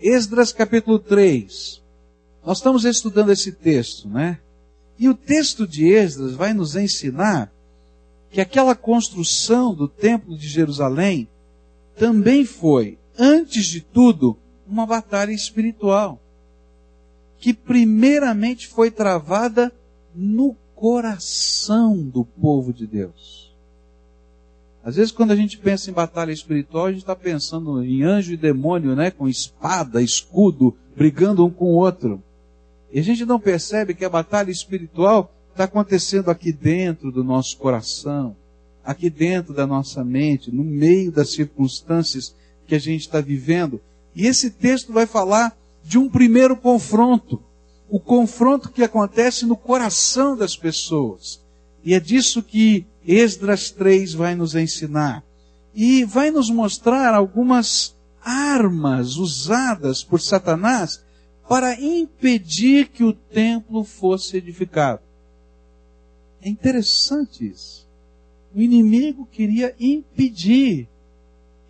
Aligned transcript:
Esdras 0.00 0.50
capítulo 0.50 0.98
3. 0.98 1.82
Nós 2.44 2.56
estamos 2.56 2.86
estudando 2.86 3.30
esse 3.30 3.52
texto, 3.52 4.08
né? 4.08 4.40
E 4.98 5.10
o 5.10 5.14
texto 5.14 5.66
de 5.66 5.92
Esdras 5.92 6.32
vai 6.32 6.54
nos 6.54 6.74
ensinar 6.74 7.52
que 8.30 8.40
aquela 8.40 8.74
construção 8.74 9.74
do 9.74 9.86
templo 9.86 10.38
de 10.38 10.48
Jerusalém 10.48 11.28
também 11.98 12.46
foi, 12.46 12.98
antes 13.18 13.66
de 13.66 13.82
tudo, 13.82 14.38
uma 14.66 14.86
batalha 14.86 15.32
espiritual. 15.32 16.18
Que 17.38 17.52
primeiramente 17.52 18.68
foi 18.68 18.90
travada 18.90 19.70
no 20.14 20.56
coração 20.74 21.96
do 21.96 22.24
povo 22.24 22.72
de 22.72 22.86
Deus. 22.86 23.49
Às 24.82 24.96
vezes, 24.96 25.12
quando 25.12 25.32
a 25.32 25.36
gente 25.36 25.58
pensa 25.58 25.90
em 25.90 25.94
batalha 25.94 26.32
espiritual, 26.32 26.86
a 26.86 26.90
gente 26.90 27.02
está 27.02 27.14
pensando 27.14 27.84
em 27.84 28.02
anjo 28.02 28.32
e 28.32 28.36
demônio, 28.36 28.96
né? 28.96 29.10
Com 29.10 29.28
espada, 29.28 30.02
escudo, 30.02 30.74
brigando 30.96 31.44
um 31.44 31.50
com 31.50 31.66
o 31.66 31.76
outro. 31.76 32.22
E 32.92 32.98
a 32.98 33.02
gente 33.02 33.26
não 33.26 33.38
percebe 33.38 33.94
que 33.94 34.04
a 34.04 34.10
batalha 34.10 34.50
espiritual 34.50 35.32
está 35.50 35.64
acontecendo 35.64 36.30
aqui 36.30 36.50
dentro 36.50 37.12
do 37.12 37.22
nosso 37.22 37.56
coração, 37.58 38.34
aqui 38.84 39.10
dentro 39.10 39.52
da 39.52 39.66
nossa 39.66 40.02
mente, 40.02 40.50
no 40.50 40.64
meio 40.64 41.12
das 41.12 41.30
circunstâncias 41.30 42.34
que 42.66 42.74
a 42.74 42.78
gente 42.78 43.02
está 43.02 43.20
vivendo. 43.20 43.80
E 44.14 44.26
esse 44.26 44.50
texto 44.50 44.92
vai 44.92 45.06
falar 45.06 45.56
de 45.84 45.98
um 45.98 46.08
primeiro 46.08 46.56
confronto, 46.56 47.42
o 47.88 48.00
confronto 48.00 48.70
que 48.70 48.82
acontece 48.82 49.44
no 49.44 49.56
coração 49.56 50.36
das 50.36 50.56
pessoas. 50.56 51.40
E 51.84 51.94
é 51.94 52.00
disso 52.00 52.42
que 52.42 52.86
Esdras 53.12 53.70
3 53.70 54.14
vai 54.14 54.34
nos 54.34 54.54
ensinar. 54.54 55.24
E 55.74 56.04
vai 56.04 56.30
nos 56.30 56.50
mostrar 56.50 57.14
algumas 57.14 57.96
armas 58.22 59.16
usadas 59.16 60.04
por 60.04 60.20
Satanás 60.20 61.02
para 61.48 61.80
impedir 61.80 62.88
que 62.88 63.02
o 63.02 63.12
templo 63.12 63.82
fosse 63.82 64.36
edificado. 64.36 65.00
É 66.40 66.48
interessante 66.48 67.46
isso. 67.46 67.88
O 68.54 68.60
inimigo 68.60 69.26
queria 69.26 69.74
impedir. 69.78 70.88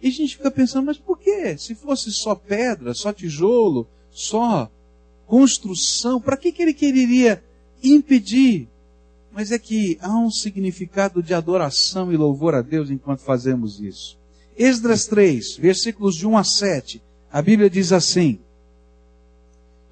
E 0.02 0.08
a 0.08 0.10
gente 0.10 0.36
fica 0.36 0.50
pensando, 0.50 0.86
mas 0.86 0.98
por 0.98 1.18
quê? 1.18 1.56
Se 1.56 1.74
fosse 1.74 2.12
só 2.12 2.34
pedra, 2.34 2.94
só 2.94 3.12
tijolo, 3.12 3.86
só 4.10 4.70
construção, 5.26 6.20
para 6.20 6.36
que, 6.36 6.52
que 6.52 6.62
ele 6.62 6.74
quereria 6.74 7.42
impedir? 7.82 8.68
Mas 9.32 9.52
é 9.52 9.58
que 9.58 9.98
há 10.00 10.16
um 10.18 10.30
significado 10.30 11.22
de 11.22 11.32
adoração 11.32 12.12
e 12.12 12.16
louvor 12.16 12.54
a 12.54 12.62
Deus 12.62 12.90
enquanto 12.90 13.20
fazemos 13.20 13.80
isso. 13.80 14.18
Esdras 14.56 15.06
3, 15.06 15.56
versículos 15.56 16.16
de 16.16 16.26
1 16.26 16.36
a 16.36 16.44
7, 16.44 17.02
a 17.32 17.40
Bíblia 17.40 17.70
diz 17.70 17.92
assim: 17.92 18.40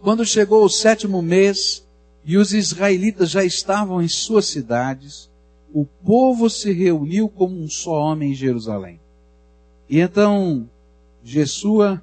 Quando 0.00 0.25
chegou 0.27 0.64
o 0.64 0.69
sétimo 0.69 1.22
mês 1.22 1.86
e 2.25 2.36
os 2.36 2.53
israelitas 2.53 3.31
já 3.31 3.44
estavam 3.44 4.03
em 4.03 4.09
suas 4.09 4.47
cidades, 4.47 5.31
o 5.72 5.84
povo 5.84 6.50
se 6.50 6.72
reuniu 6.72 7.28
como 7.28 7.59
um 7.59 7.69
só 7.69 7.92
homem 7.92 8.33
em 8.33 8.34
Jerusalém. 8.34 9.00
E 9.89 10.00
então 10.00 10.69
Jesua 11.22 12.03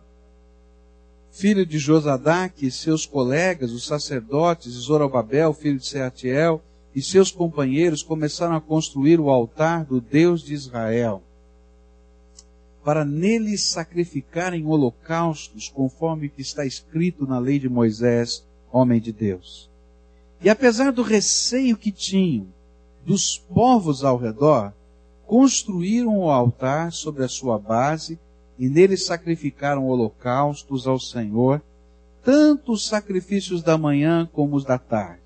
filho 1.35 1.65
de 1.65 1.77
Josadaque, 1.77 2.67
e 2.67 2.71
seus 2.71 3.05
colegas, 3.05 3.73
os 3.73 3.85
sacerdotes, 3.85 4.71
Zorobabel, 4.71 5.53
filho 5.53 5.77
de 5.77 5.85
Seatiel, 5.85 6.63
e 6.95 7.01
seus 7.01 7.29
companheiros 7.29 8.01
começaram 8.01 8.55
a 8.55 8.61
construir 8.61 9.19
o 9.19 9.29
altar 9.29 9.83
do 9.83 9.99
Deus 9.99 10.41
de 10.41 10.53
Israel, 10.53 11.21
para 12.85 13.03
nele 13.03 13.57
sacrificarem 13.57 14.65
holocaustos, 14.65 15.67
conforme 15.67 16.29
que 16.29 16.41
está 16.41 16.65
escrito 16.65 17.27
na 17.27 17.37
lei 17.37 17.59
de 17.59 17.67
Moisés, 17.67 18.47
homem 18.71 19.01
de 19.01 19.11
Deus. 19.11 19.69
E 20.41 20.49
apesar 20.49 20.91
do 20.91 21.01
receio 21.01 21.75
que 21.75 21.91
tinham 21.91 22.47
dos 23.05 23.37
povos 23.37 24.03
ao 24.03 24.17
redor, 24.17 24.73
construíram 25.25 26.17
o 26.19 26.29
altar 26.29 26.93
sobre 26.93 27.23
a 27.23 27.27
sua 27.27 27.57
base 27.57 28.19
e 28.57 28.69
nele 28.69 28.95
sacrificaram 28.95 29.87
holocaustos 29.87 30.87
ao 30.87 30.99
Senhor, 30.99 31.61
tanto 32.23 32.71
os 32.71 32.87
sacrifícios 32.87 33.61
da 33.61 33.77
manhã 33.77 34.29
como 34.31 34.55
os 34.55 34.63
da 34.63 34.77
tarde. 34.77 35.24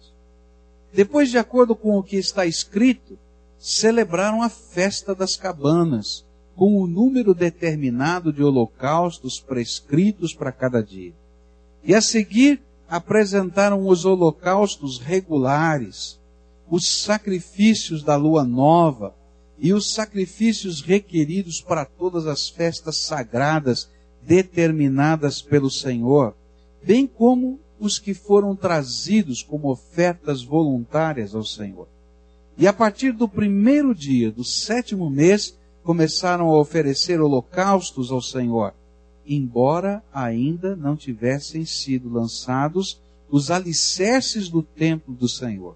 Depois, 0.93 1.29
de 1.29 1.37
acordo 1.37 1.75
com 1.75 1.97
o 1.97 2.03
que 2.03 2.17
está 2.17 2.45
escrito, 2.45 3.17
celebraram 3.57 4.41
a 4.41 4.49
festa 4.49 5.13
das 5.13 5.35
cabanas, 5.35 6.25
com 6.55 6.81
o 6.81 6.87
número 6.87 7.33
determinado 7.33 8.33
de 8.33 8.43
holocaustos 8.43 9.39
prescritos 9.39 10.33
para 10.33 10.51
cada 10.51 10.83
dia. 10.83 11.13
E 11.83 11.95
a 11.95 12.01
seguir, 12.01 12.61
apresentaram 12.87 13.87
os 13.87 14.03
holocaustos 14.03 14.99
regulares, 14.99 16.19
os 16.69 17.03
sacrifícios 17.03 18.03
da 18.03 18.15
lua 18.15 18.43
nova, 18.43 19.15
e 19.59 19.73
os 19.73 19.93
sacrifícios 19.93 20.81
requeridos 20.81 21.61
para 21.61 21.85
todas 21.85 22.25
as 22.25 22.49
festas 22.49 22.97
sagradas 22.97 23.89
determinadas 24.21 25.41
pelo 25.41 25.69
Senhor, 25.69 26.33
bem 26.83 27.05
como 27.05 27.59
os 27.79 27.97
que 27.97 28.13
foram 28.13 28.55
trazidos 28.55 29.41
como 29.41 29.69
ofertas 29.69 30.43
voluntárias 30.43 31.33
ao 31.33 31.43
Senhor. 31.43 31.87
E 32.57 32.67
a 32.67 32.73
partir 32.73 33.13
do 33.13 33.27
primeiro 33.27 33.95
dia 33.95 34.31
do 34.31 34.43
sétimo 34.43 35.09
mês, 35.09 35.57
começaram 35.83 36.49
a 36.49 36.59
oferecer 36.59 37.21
holocaustos 37.21 38.11
ao 38.11 38.21
Senhor, 38.21 38.73
embora 39.25 40.03
ainda 40.13 40.75
não 40.75 40.95
tivessem 40.95 41.65
sido 41.65 42.09
lançados 42.09 42.99
os 43.29 43.49
alicerces 43.49 44.49
do 44.49 44.61
templo 44.61 45.13
do 45.13 45.29
Senhor. 45.29 45.75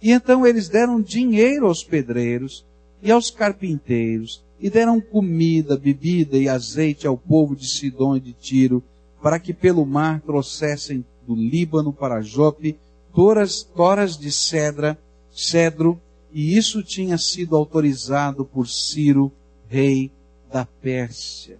E 0.00 0.10
então 0.10 0.46
eles 0.46 0.68
deram 0.68 1.00
dinheiro 1.00 1.66
aos 1.66 1.82
pedreiros, 1.82 2.64
e 3.02 3.10
aos 3.10 3.30
carpinteiros, 3.30 4.44
e 4.60 4.70
deram 4.70 5.00
comida, 5.00 5.76
bebida 5.76 6.38
e 6.38 6.48
azeite 6.48 7.04
ao 7.04 7.18
povo 7.18 7.56
de 7.56 7.68
Sidom 7.68 8.16
e 8.16 8.20
de 8.20 8.32
Tiro, 8.32 8.82
para 9.20 9.40
que 9.40 9.52
pelo 9.52 9.84
mar 9.84 10.20
trouxessem 10.20 11.04
do 11.26 11.34
Líbano 11.34 11.92
para 11.92 12.20
Jope 12.20 12.78
toras, 13.12 13.62
toras 13.62 14.16
de 14.16 14.32
cedra, 14.32 14.98
cedro, 15.30 16.00
e 16.32 16.56
isso 16.56 16.82
tinha 16.82 17.18
sido 17.18 17.56
autorizado 17.56 18.44
por 18.44 18.66
Ciro, 18.68 19.30
rei 19.68 20.10
da 20.50 20.64
Pérsia. 20.64 21.58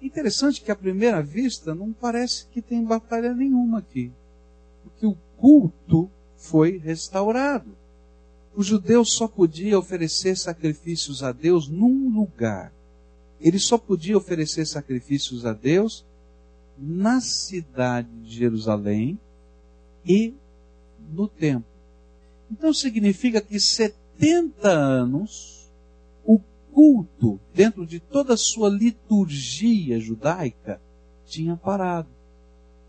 Interessante 0.00 0.60
que 0.60 0.70
à 0.70 0.76
primeira 0.76 1.22
vista 1.22 1.74
não 1.74 1.92
parece 1.92 2.46
que 2.46 2.60
tem 2.60 2.84
batalha 2.84 3.32
nenhuma 3.32 3.78
aqui, 3.78 4.12
porque 4.82 5.06
o 5.06 5.16
culto 5.36 6.10
foi 6.36 6.78
restaurado 6.78 7.80
o 8.54 8.62
judeu 8.62 9.04
só 9.04 9.28
podia 9.28 9.78
oferecer 9.78 10.36
sacrifícios 10.36 11.22
a 11.22 11.32
Deus 11.32 11.68
num 11.68 12.10
lugar. 12.14 12.72
Ele 13.40 13.58
só 13.58 13.78
podia 13.78 14.16
oferecer 14.16 14.66
sacrifícios 14.66 15.46
a 15.46 15.52
Deus 15.52 16.04
na 16.80 17.20
cidade 17.20 18.08
de 18.22 18.34
Jerusalém 18.34 19.20
e 20.04 20.34
no 21.12 21.28
templo. 21.28 21.68
Então 22.50 22.72
significa 22.72 23.40
que 23.40 23.60
70 23.60 24.68
anos 24.68 25.70
o 26.24 26.40
culto 26.72 27.38
dentro 27.54 27.86
de 27.86 28.00
toda 28.00 28.34
a 28.34 28.38
sua 28.38 28.70
liturgia 28.70 30.00
judaica 30.00 30.80
tinha 31.26 31.56
parado. 31.56 32.08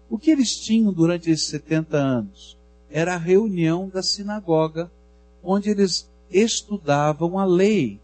O 0.09 0.18
que 0.18 0.31
eles 0.31 0.56
tinham 0.57 0.94
durante 0.94 1.30
esses 1.30 1.47
70 1.47 1.97
anos? 1.97 2.57
Era 2.90 3.16
a 3.16 3.18
reunião 3.18 3.90
da 3.90 4.01
sinagoga 4.01 4.91
onde 5.44 5.69
eles 5.69 6.09
estudavam 6.30 7.38
a 7.38 7.46
lei, 7.46 8.00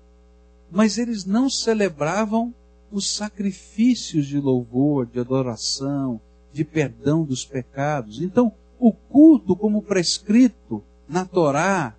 mas 0.69 0.97
eles 0.97 1.25
não 1.25 1.49
celebravam 1.49 2.53
os 2.91 3.15
sacrifícios 3.15 4.25
de 4.27 4.39
louvor, 4.39 5.05
de 5.05 5.19
adoração, 5.19 6.19
de 6.53 6.63
perdão 6.63 7.23
dos 7.23 7.45
pecados. 7.45 8.21
Então, 8.21 8.51
o 8.79 8.91
culto, 8.91 9.55
como 9.55 9.81
prescrito 9.81 10.83
na 11.07 11.25
Torá, 11.25 11.95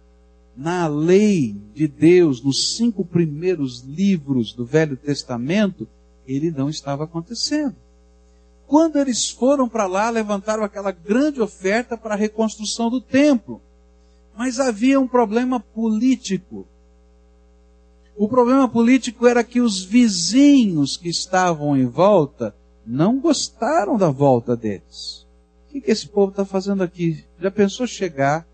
na 0.57 0.87
lei 0.87 1.55
de 1.75 1.87
Deus, 1.87 2.43
nos 2.43 2.77
cinco 2.77 3.05
primeiros 3.05 3.83
livros 3.83 4.53
do 4.53 4.65
Velho 4.65 4.97
Testamento, 4.97 5.89
ele 6.27 6.51
não 6.51 6.69
estava 6.69 7.05
acontecendo. 7.05 7.77
Quando 8.67 8.97
eles 8.97 9.31
foram 9.31 9.69
para 9.69 9.87
lá, 9.87 10.11
levantaram 10.11 10.63
aquela 10.63 10.91
grande 10.91 11.41
oferta 11.41 11.97
para 11.97 12.15
a 12.15 12.19
reconstrução 12.19 12.91
do 12.91 13.01
templo. 13.01 13.63
Mas 14.37 14.61
havia 14.61 15.01
um 15.01 15.09
problema 15.09 15.59
político. 15.59 16.67
O 18.19 18.29
problema 18.29 18.69
político 18.69 19.29
era 19.29 19.45
que 19.45 19.61
os 19.61 19.85
vizinhos 19.85 20.97
que 20.97 21.09
estavam 21.09 21.77
em 21.77 21.87
volta 21.87 22.53
não 22.85 23.21
gostaram 23.21 23.97
da 23.97 24.11
volta 24.11 24.57
deles. 24.57 25.25
O 25.65 25.71
que, 25.71 25.81
que 25.81 25.91
esse 25.93 26.09
povo 26.09 26.31
está 26.31 26.45
fazendo 26.45 26.83
aqui? 26.83 27.25
Já 27.41 27.49
pensou 27.49 27.87
chegar 27.87 28.45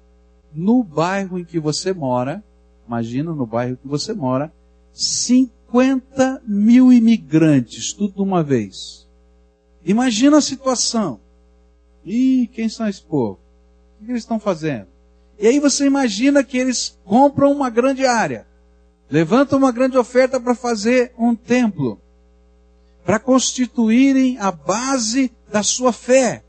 no 0.53 0.85
bairro 0.85 1.39
em 1.39 1.45
que 1.47 1.59
você 1.59 1.95
mora? 1.95 2.45
Imagina 2.87 3.33
no 3.33 3.47
bairro 3.47 3.79
que 3.79 3.89
você 3.89 4.13
mora, 4.13 4.53
50 4.93 6.43
mil 6.47 6.93
imigrantes, 6.93 7.95
tudo 7.95 8.17
de 8.17 8.21
uma 8.21 8.43
vez. 8.43 9.09
Imagina 9.83 10.37
a 10.37 10.43
situação. 10.43 11.19
Ih, 12.05 12.51
quem 12.53 12.69
são 12.69 12.87
esse 12.87 13.01
povo? 13.01 13.41
O 13.99 14.05
que 14.05 14.13
eles 14.13 14.25
estão 14.25 14.39
fazendo? 14.39 14.89
E 15.39 15.47
aí 15.47 15.59
você 15.59 15.87
imagina 15.87 16.45
que 16.45 16.59
eles 16.59 16.99
compram 17.03 17.51
uma 17.51 17.71
grande 17.71 18.05
área, 18.05 18.47
levantam 19.11 19.59
uma 19.59 19.73
grande 19.73 19.97
oferta 19.97 20.41
para 20.41 20.55
fazer 20.55 21.13
um 21.19 21.35
templo, 21.35 22.01
para 23.05 23.19
constituírem 23.19 24.39
a 24.39 24.51
base 24.51 25.31
da 25.51 25.63
sua 25.63 25.93
fé. 25.93 26.43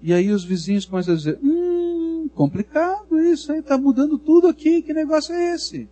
E 0.00 0.12
aí 0.12 0.30
os 0.30 0.44
vizinhos 0.44 0.84
começam 0.84 1.14
a 1.14 1.16
dizer: 1.16 1.38
hum, 1.42 2.28
complicado 2.34 3.18
isso 3.20 3.52
aí, 3.52 3.58
está 3.58 3.76
mudando 3.76 4.18
tudo 4.18 4.46
aqui, 4.46 4.82
que 4.82 4.92
negócio 4.92 5.34
é 5.34 5.54
esse? 5.54 5.88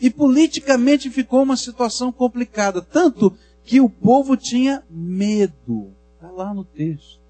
E 0.00 0.10
politicamente 0.10 1.10
ficou 1.10 1.42
uma 1.42 1.56
situação 1.56 2.12
complicada, 2.12 2.80
tanto 2.80 3.36
que 3.64 3.80
o 3.80 3.88
povo 3.88 4.36
tinha 4.36 4.82
medo. 4.90 5.92
Está 6.14 6.30
lá 6.30 6.52
no 6.52 6.64
texto. 6.64 7.20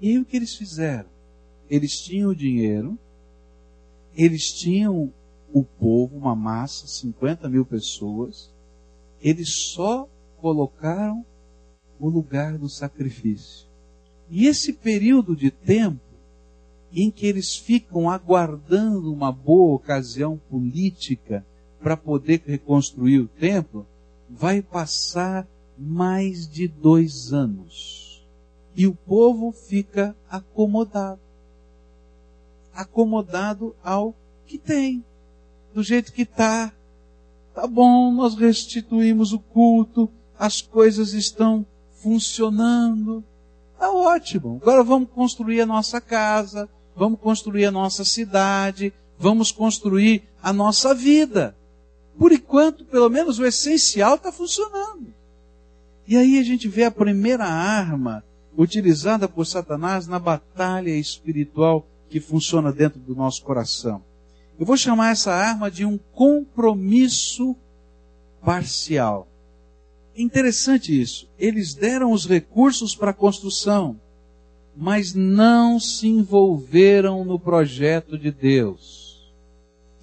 E 0.00 0.10
aí 0.10 0.18
o 0.18 0.24
que 0.24 0.36
eles 0.36 0.54
fizeram? 0.54 1.08
Eles 1.68 2.00
tinham 2.00 2.30
o 2.30 2.34
dinheiro, 2.34 2.98
eles 4.16 4.52
tinham 4.52 5.12
o 5.52 5.64
povo, 5.64 6.16
uma 6.16 6.34
massa, 6.34 6.86
50 6.86 7.48
mil 7.48 7.64
pessoas, 7.64 8.52
eles 9.20 9.50
só 9.50 10.08
colocaram 10.38 11.24
o 11.98 12.08
lugar 12.08 12.56
do 12.56 12.68
sacrifício. 12.68 13.68
E 14.28 14.46
esse 14.46 14.72
período 14.72 15.34
de 15.34 15.50
tempo 15.50 16.00
em 16.92 17.10
que 17.10 17.26
eles 17.26 17.56
ficam 17.56 18.10
aguardando 18.10 19.12
uma 19.12 19.30
boa 19.30 19.74
ocasião 19.74 20.40
política 20.50 21.44
para 21.80 21.96
poder 21.96 22.42
reconstruir 22.44 23.20
o 23.20 23.28
templo, 23.28 23.86
vai 24.28 24.60
passar 24.60 25.46
mais 25.78 26.48
de 26.48 26.68
dois 26.68 27.32
anos. 27.32 28.26
E 28.76 28.86
o 28.86 28.94
povo 28.94 29.52
fica 29.52 30.16
acomodado. 30.28 31.20
Acomodado 32.72 33.74
ao 33.82 34.14
que 34.46 34.58
tem. 34.58 35.04
Do 35.74 35.82
jeito 35.82 36.12
que 36.12 36.22
está. 36.22 36.72
Tá 37.54 37.66
bom, 37.66 38.12
nós 38.12 38.34
restituímos 38.34 39.32
o 39.32 39.38
culto, 39.38 40.10
as 40.38 40.60
coisas 40.60 41.12
estão 41.12 41.66
funcionando. 42.00 43.22
Tá 43.78 43.90
ótimo. 43.90 44.58
Agora 44.62 44.82
vamos 44.82 45.10
construir 45.10 45.60
a 45.60 45.66
nossa 45.66 46.00
casa, 46.00 46.68
vamos 46.96 47.20
construir 47.20 47.66
a 47.66 47.70
nossa 47.70 48.04
cidade, 48.04 48.92
vamos 49.18 49.52
construir 49.52 50.22
a 50.42 50.52
nossa 50.52 50.94
vida. 50.94 51.56
Por 52.18 52.32
enquanto, 52.32 52.84
pelo 52.84 53.08
menos 53.08 53.38
o 53.38 53.46
essencial 53.46 54.16
está 54.16 54.30
funcionando. 54.30 55.12
E 56.06 56.16
aí 56.16 56.38
a 56.38 56.42
gente 56.42 56.68
vê 56.68 56.84
a 56.84 56.90
primeira 56.90 57.44
arma 57.44 58.24
utilizada 58.56 59.28
por 59.28 59.46
Satanás 59.46 60.06
na 60.06 60.18
batalha 60.18 60.90
espiritual 60.90 61.86
que 62.08 62.20
funciona 62.20 62.72
dentro 62.72 62.98
do 62.98 63.14
nosso 63.14 63.42
coração. 63.42 64.02
Eu 64.60 64.66
vou 64.66 64.76
chamar 64.76 65.12
essa 65.12 65.32
arma 65.32 65.70
de 65.70 65.86
um 65.86 65.96
compromisso 65.96 67.56
parcial. 68.44 69.26
Interessante 70.14 71.00
isso. 71.00 71.30
Eles 71.38 71.72
deram 71.72 72.12
os 72.12 72.26
recursos 72.26 72.94
para 72.94 73.10
a 73.10 73.14
construção, 73.14 73.98
mas 74.76 75.14
não 75.14 75.80
se 75.80 76.08
envolveram 76.08 77.24
no 77.24 77.38
projeto 77.38 78.18
de 78.18 78.30
Deus. 78.30 79.32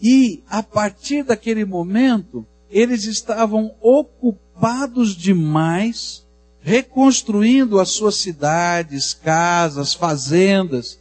E 0.01 0.43
a 0.47 0.63
partir 0.63 1.21
daquele 1.21 1.63
momento, 1.63 2.43
eles 2.67 3.05
estavam 3.05 3.75
ocupados 3.79 5.15
demais 5.15 6.25
reconstruindo 6.61 7.79
as 7.79 7.89
suas 7.89 8.15
cidades, 8.15 9.13
casas, 9.13 9.93
fazendas, 9.93 10.99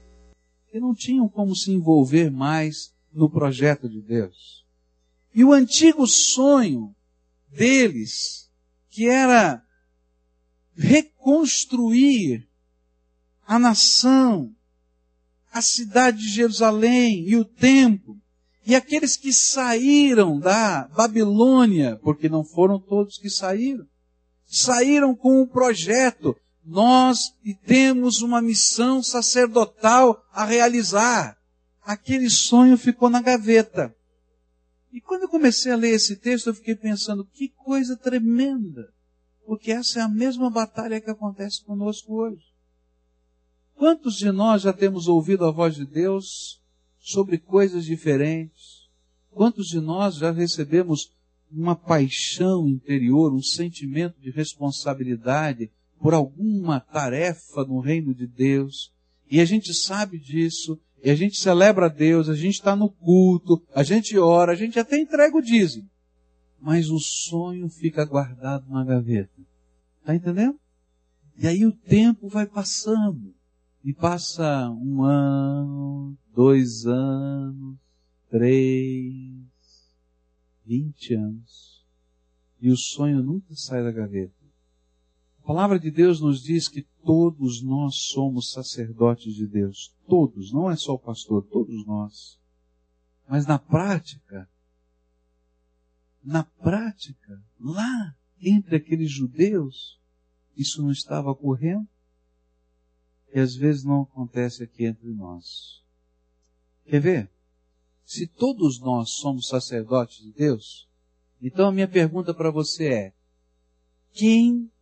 e 0.75 0.79
não 0.79 0.95
tinham 0.95 1.27
como 1.27 1.57
se 1.57 1.73
envolver 1.73 2.31
mais 2.31 2.95
no 3.17 3.31
projeto 3.31 3.89
de 3.89 4.03
Deus. 4.03 4.65
E 5.35 5.43
o 5.43 5.53
antigo 5.53 6.07
sonho 6.07 6.95
deles, 7.49 8.51
que 8.91 9.09
era 9.09 9.63
reconstruir 10.77 12.47
a 13.47 13.59
nação, 13.59 14.55
a 15.51 15.63
cidade 15.63 16.19
de 16.19 16.29
Jerusalém 16.29 17.27
e 17.27 17.37
o 17.37 17.45
templo, 17.45 18.21
e 18.67 18.75
aqueles 18.75 19.17
que 19.17 19.33
saíram 19.33 20.39
da 20.39 20.87
Babilônia, 20.89 21.99
porque 22.03 22.29
não 22.29 22.45
foram 22.45 22.79
todos 22.79 23.17
que 23.17 23.31
saíram, 23.31 23.87
saíram 24.45 25.15
com 25.15 25.41
um 25.41 25.47
projeto. 25.47 26.37
Nós 26.65 27.33
temos 27.65 28.21
uma 28.21 28.43
missão 28.43 29.03
sacerdotal 29.03 30.23
a 30.33 30.45
realizar. 30.45 31.36
Aquele 31.87 32.29
sonho 32.29 32.77
ficou 32.77 33.09
na 33.09 33.23
gaveta. 33.23 33.95
E 34.93 35.01
quando 35.01 35.23
eu 35.23 35.29
comecei 35.29 35.71
a 35.71 35.77
ler 35.77 35.95
esse 35.95 36.17
texto, 36.17 36.49
eu 36.49 36.55
fiquei 36.55 36.75
pensando, 36.75 37.25
que 37.25 37.49
coisa 37.49 37.97
tremenda. 37.97 38.93
Porque 39.47 39.71
essa 39.71 40.01
é 40.01 40.03
a 40.03 40.09
mesma 40.09 40.51
batalha 40.51 41.01
que 41.01 41.11
acontece 41.11 41.65
conosco 41.65 42.15
hoje. 42.15 42.45
Quantos 43.75 44.17
de 44.17 44.33
nós 44.33 44.63
já 44.63 44.73
temos 44.73 45.07
ouvido 45.07 45.45
a 45.45 45.51
voz 45.51 45.77
de 45.77 45.87
Deus 45.87 46.61
sobre 47.07 47.39
coisas 47.39 47.85
diferentes. 47.85 48.89
Quantos 49.31 49.69
de 49.69 49.79
nós 49.81 50.17
já 50.17 50.33
recebemos 50.33 51.13
uma 51.49 51.77
paixão 51.77 52.69
interior, 52.69 53.33
um 53.33 53.43
sentimento 53.43 54.21
de 54.21 54.33
responsabilidade 54.33 55.71
por 56.01 56.15
alguma 56.15 56.81
tarefa 56.81 57.65
no 57.65 57.79
reino 57.79 58.13
de 58.13 58.27
Deus? 58.27 58.93
E 59.31 59.41
a 59.41 59.45
gente 59.45 59.73
sabe 59.73 60.19
disso, 60.19 60.81
e 61.03 61.11
a 61.11 61.15
gente 61.15 61.39
celebra 61.39 61.87
a 61.87 61.89
Deus, 61.89 62.29
a 62.29 62.35
gente 62.35 62.55
está 62.55 62.75
no 62.75 62.91
culto, 62.91 63.63
a 63.75 63.83
gente 63.83 64.19
ora, 64.19 64.53
a 64.53 64.57
gente 64.57 64.79
até 64.79 64.99
entrega 64.99 65.37
o 65.37 65.43
dízimo. 65.43 65.89
Mas 66.61 66.91
o 66.91 66.99
sonho 66.99 67.69
fica 67.69 68.05
guardado 68.05 68.69
na 68.69 68.85
gaveta. 68.85 69.31
Está 70.01 70.15
entendendo? 70.15 70.59
E 71.39 71.47
aí 71.47 71.65
o 71.65 71.73
tempo 71.73 72.29
vai 72.29 72.47
passando. 72.47 73.35
E 73.85 73.93
passa 73.93 74.69
um 74.71 75.05
ano, 75.05 76.17
dois 76.35 76.87
anos, 76.87 77.79
três, 78.29 79.13
vinte 80.65 81.15
anos. 81.15 81.87
E 82.61 82.71
o 82.71 82.77
sonho 82.77 83.23
nunca 83.23 83.55
sai 83.55 83.85
da 83.85 83.93
gaveta. 83.93 84.36
A 85.47 85.55
palavra 85.55 85.79
de 85.79 85.93
Deus 85.93 86.21
nos 86.21 86.43
diz 86.43 86.67
que 86.67 86.83
todos 87.05 87.63
nós 87.63 88.09
somos 88.09 88.51
sacerdotes 88.51 89.33
de 89.33 89.47
Deus. 89.47 89.95
Todos, 90.09 90.53
não 90.53 90.69
é 90.69 90.75
só 90.75 90.95
o 90.95 90.99
pastor, 90.99 91.47
todos 91.47 91.87
nós. 91.87 92.37
Mas 93.29 93.47
na 93.47 93.57
prática, 93.57 94.51
na 96.21 96.43
prática, 96.43 97.41
lá 97.61 98.17
entre 98.41 98.75
aqueles 98.75 99.09
judeus, 99.09 100.01
isso 100.57 100.83
não 100.83 100.91
estava 100.91 101.31
ocorrendo 101.31 101.87
e 103.33 103.39
às 103.39 103.55
vezes 103.55 103.85
não 103.85 104.03
acontece 104.03 104.65
aqui 104.65 104.85
entre 104.85 105.13
nós. 105.13 105.81
Quer 106.87 107.01
ver? 107.01 107.31
Se 108.05 108.27
todos 108.27 108.81
nós 108.81 109.11
somos 109.11 109.47
sacerdotes 109.47 110.25
de 110.25 110.33
Deus, 110.33 110.89
então 111.41 111.69
a 111.69 111.73
minha 111.73 111.87
pergunta 111.87 112.35
para 112.35 112.51
você 112.51 112.89
é: 112.89 113.15
quem 114.13 114.73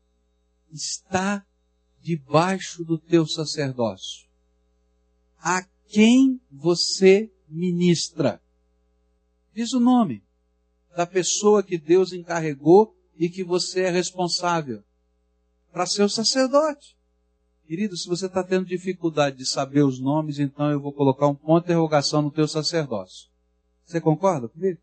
está 0.75 1.47
debaixo 2.00 2.85
do 2.85 2.99
teu 2.99 3.26
sacerdócio? 3.26 4.28
A 5.38 5.62
quem 5.87 6.40
você 6.50 7.33
ministra? 7.49 8.43
Diz 9.54 9.73
o 9.73 9.81
nome 9.81 10.23
da 10.97 11.07
pessoa 11.07 11.62
que 11.62 11.78
Deus 11.78 12.12
encarregou 12.12 12.97
e 13.16 13.28
que 13.28 13.45
você 13.45 13.83
é 13.83 13.90
responsável 13.90 14.83
para 15.73 15.87
ser 15.87 16.02
o 16.02 16.09
sacerdote. 16.09 16.97
Querido, 17.66 17.97
se 17.97 18.09
você 18.09 18.26
está 18.26 18.43
tendo 18.43 18.66
dificuldade 18.66 19.37
de 19.37 19.47
saber 19.47 19.83
os 19.83 19.99
nomes, 19.99 20.38
então 20.38 20.71
eu 20.71 20.81
vou 20.81 20.93
colocar 20.93 21.26
um 21.26 21.35
ponto 21.35 21.64
de 21.64 21.73
interrogação 21.73 22.21
no 22.21 22.31
teu 22.31 22.47
sacerdócio. 22.47 23.31
Você 23.85 24.00
concorda 24.00 24.49
comigo? 24.49 24.81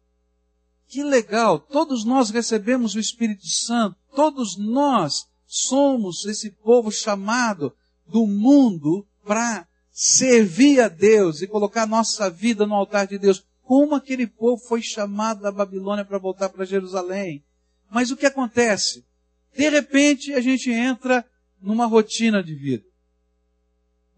Que 0.87 1.03
legal! 1.03 1.59
Todos 1.59 2.03
nós 2.03 2.29
recebemos 2.29 2.95
o 2.95 2.99
Espírito 2.99 3.47
Santo, 3.47 3.97
todos 4.13 4.57
nós 4.57 5.30
somos 5.53 6.23
esse 6.23 6.49
povo 6.49 6.89
chamado 6.89 7.75
do 8.07 8.25
mundo 8.25 9.05
para 9.21 9.67
servir 9.91 10.79
a 10.79 10.87
Deus 10.87 11.41
e 11.41 11.47
colocar 11.47 11.85
nossa 11.85 12.29
vida 12.29 12.65
no 12.65 12.73
altar 12.73 13.05
de 13.05 13.17
Deus. 13.17 13.43
Como 13.61 13.93
aquele 13.93 14.25
povo 14.25 14.63
foi 14.63 14.81
chamado 14.81 15.41
da 15.41 15.51
Babilônia 15.51 16.05
para 16.05 16.17
voltar 16.17 16.47
para 16.47 16.63
Jerusalém. 16.63 17.43
Mas 17.89 18.11
o 18.11 18.15
que 18.15 18.25
acontece? 18.25 19.05
De 19.53 19.67
repente 19.67 20.33
a 20.33 20.39
gente 20.39 20.71
entra 20.71 21.25
numa 21.61 21.85
rotina 21.85 22.41
de 22.41 22.55
vida. 22.55 22.85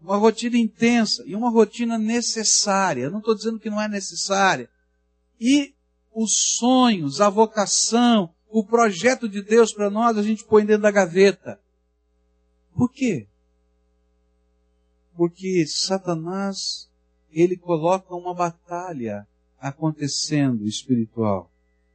Uma 0.00 0.16
rotina 0.16 0.56
intensa 0.56 1.24
e 1.26 1.34
uma 1.34 1.50
rotina 1.50 1.98
necessária. 1.98 3.02
Eu 3.02 3.10
não 3.10 3.18
estou 3.18 3.34
dizendo 3.34 3.58
que 3.58 3.70
não 3.70 3.82
é 3.82 3.88
necessária. 3.88 4.70
E 5.40 5.74
os 6.14 6.56
sonhos, 6.58 7.20
a 7.20 7.28
vocação, 7.28 8.32
o 8.54 8.64
projeto 8.64 9.28
de 9.28 9.42
Deus 9.42 9.74
para 9.74 9.90
nós, 9.90 10.16
a 10.16 10.22
gente 10.22 10.44
põe 10.44 10.64
dentro 10.64 10.82
da 10.82 10.90
gaveta. 10.92 11.60
Por 12.72 12.88
quê? 12.88 13.26
Porque 15.16 15.66
Satanás, 15.66 16.88
ele 17.32 17.56
coloca 17.56 18.14
uma 18.14 18.32
batalha 18.32 19.26
acontecendo 19.58 20.68
espiritual, 20.68 21.50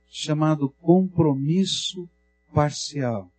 chamado 0.10 0.70
compromisso 0.82 2.10
parcial. 2.54 3.32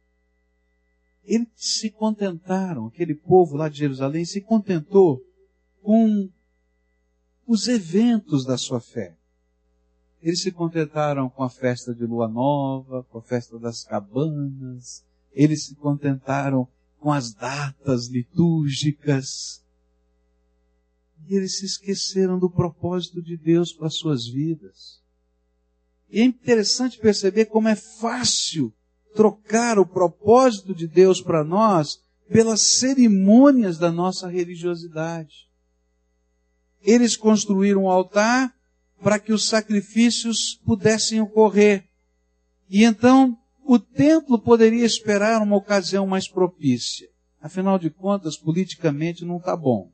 Eles 1.23 1.49
se 1.57 1.91
contentaram, 1.91 2.87
aquele 2.87 3.15
povo 3.15 3.55
lá 3.55 3.69
de 3.69 3.81
Jerusalém 3.81 4.25
se 4.25 4.41
contentou 4.41 5.23
com 5.83 6.31
os 7.47 7.69
eventos 7.69 8.47
da 8.47 8.57
sua 8.57 8.81
fé. 8.81 9.15
Eles 10.23 10.43
se 10.43 10.53
contentaram 10.53 11.31
com 11.31 11.43
a 11.43 11.49
festa 11.49 11.95
de 11.95 12.05
lua 12.05 12.29
nova, 12.29 13.05
com 13.05 13.19
a 13.19 13.23
festa 13.23 13.59
das 13.59 13.85
cabanas, 13.85 15.05
eles 15.33 15.65
se 15.65 15.75
contentaram 15.77 16.69
com 16.99 17.11
as 17.11 17.33
datas 17.33 18.09
litúrgicas. 18.09 19.65
E 21.27 21.35
eles 21.35 21.59
se 21.59 21.65
esqueceram 21.65 22.39
do 22.39 22.51
propósito 22.51 23.23
de 23.23 23.37
Deus 23.37 23.73
para 23.73 23.89
suas 23.89 24.27
vidas. 24.27 25.01
E 26.11 26.21
é 26.21 26.25
interessante 26.25 26.99
perceber 26.99 27.47
como 27.47 27.69
é 27.69 27.77
fácil 27.77 28.75
trocar 29.15 29.79
o 29.79 29.87
propósito 29.87 30.75
de 30.75 30.87
Deus 30.87 31.21
para 31.23 31.45
nós 31.45 32.03
pelas 32.29 32.61
cerimônias 32.61 33.79
da 33.79 33.91
nossa 33.91 34.29
religiosidade. 34.29 35.49
Eles 36.83 37.17
construíram 37.17 37.85
um 37.85 37.91
altar 37.91 38.55
para 39.03 39.19
que 39.19 39.33
os 39.33 39.49
sacrifícios 39.49 40.61
pudessem 40.65 41.21
ocorrer. 41.21 41.85
E 42.69 42.85
então 42.85 43.37
o 43.65 43.79
templo 43.79 44.39
poderia 44.39 44.85
esperar 44.85 45.43
uma 45.43 45.57
ocasião 45.57 46.07
mais 46.07 46.29
propícia. 46.29 47.09
Afinal 47.41 47.79
de 47.79 47.89
contas, 47.89 48.37
politicamente 48.37 49.25
não 49.25 49.39
está 49.39 49.57
bom. 49.57 49.91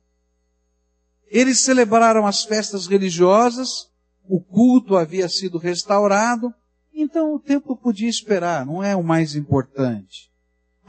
Eles 1.29 1.59
celebraram 1.59 2.25
as 2.25 2.43
festas 2.43 2.87
religiosas, 2.87 3.89
o 4.27 4.41
culto 4.41 4.95
havia 4.95 5.29
sido 5.29 5.57
restaurado, 5.57 6.53
então 6.93 7.33
o 7.33 7.39
templo 7.39 7.77
podia 7.77 8.09
esperar, 8.09 8.65
não 8.65 8.83
é 8.83 8.95
o 8.95 9.03
mais 9.03 9.35
importante. 9.35 10.31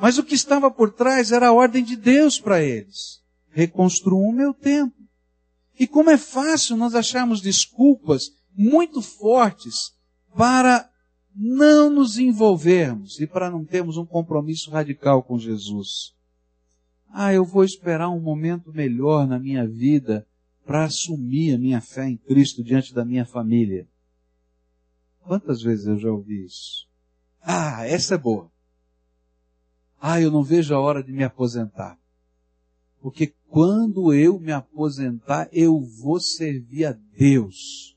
Mas 0.00 0.16
o 0.16 0.22
que 0.22 0.34
estava 0.34 0.70
por 0.70 0.92
trás 0.92 1.32
era 1.32 1.48
a 1.48 1.52
ordem 1.52 1.84
de 1.84 1.96
Deus 1.96 2.40
para 2.40 2.62
eles. 2.62 3.20
Reconstruam 3.50 4.28
o 4.28 4.32
meu 4.32 4.54
templo. 4.54 4.97
E 5.78 5.86
como 5.86 6.10
é 6.10 6.18
fácil 6.18 6.76
nós 6.76 6.94
acharmos 6.94 7.40
desculpas 7.40 8.30
muito 8.54 9.00
fortes 9.00 9.92
para 10.36 10.90
não 11.34 11.88
nos 11.88 12.18
envolvermos 12.18 13.20
e 13.20 13.26
para 13.26 13.48
não 13.48 13.64
termos 13.64 13.96
um 13.96 14.04
compromisso 14.04 14.70
radical 14.70 15.22
com 15.22 15.38
Jesus. 15.38 16.12
Ah, 17.10 17.32
eu 17.32 17.44
vou 17.44 17.64
esperar 17.64 18.08
um 18.08 18.20
momento 18.20 18.72
melhor 18.72 19.26
na 19.26 19.38
minha 19.38 19.66
vida 19.66 20.26
para 20.66 20.84
assumir 20.84 21.54
a 21.54 21.58
minha 21.58 21.80
fé 21.80 22.08
em 22.08 22.16
Cristo 22.16 22.62
diante 22.62 22.92
da 22.92 23.04
minha 23.04 23.24
família. 23.24 23.88
Quantas 25.20 25.62
vezes 25.62 25.86
eu 25.86 25.98
já 25.98 26.10
ouvi 26.10 26.44
isso? 26.44 26.88
Ah, 27.40 27.86
essa 27.86 28.16
é 28.16 28.18
boa. 28.18 28.50
Ah, 30.00 30.20
eu 30.20 30.30
não 30.30 30.42
vejo 30.42 30.74
a 30.74 30.80
hora 30.80 31.02
de 31.02 31.12
me 31.12 31.24
aposentar. 31.24 31.98
Porque 33.00 33.34
quando 33.48 34.12
eu 34.12 34.38
me 34.38 34.52
aposentar, 34.52 35.48
eu 35.52 35.80
vou 35.80 36.20
servir 36.20 36.84
a 36.84 36.92
Deus. 36.92 37.96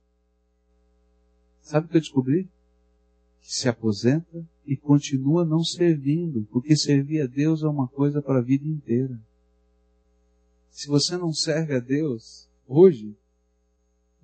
Sabe 1.61 1.87
o 1.87 1.89
que 1.89 1.97
eu 1.97 2.01
descobri? 2.01 2.49
Que 3.39 3.53
se 3.53 3.67
aposenta 3.67 4.47
e 4.65 4.77
continua 4.77 5.43
não 5.43 5.63
servindo, 5.63 6.45
porque 6.51 6.75
servir 6.75 7.21
a 7.21 7.27
Deus 7.27 7.63
é 7.63 7.67
uma 7.67 7.87
coisa 7.87 8.21
para 8.21 8.39
a 8.39 8.43
vida 8.43 8.67
inteira. 8.67 9.19
Se 10.69 10.87
você 10.87 11.17
não 11.17 11.33
serve 11.33 11.75
a 11.75 11.79
Deus 11.79 12.49
hoje, 12.67 13.17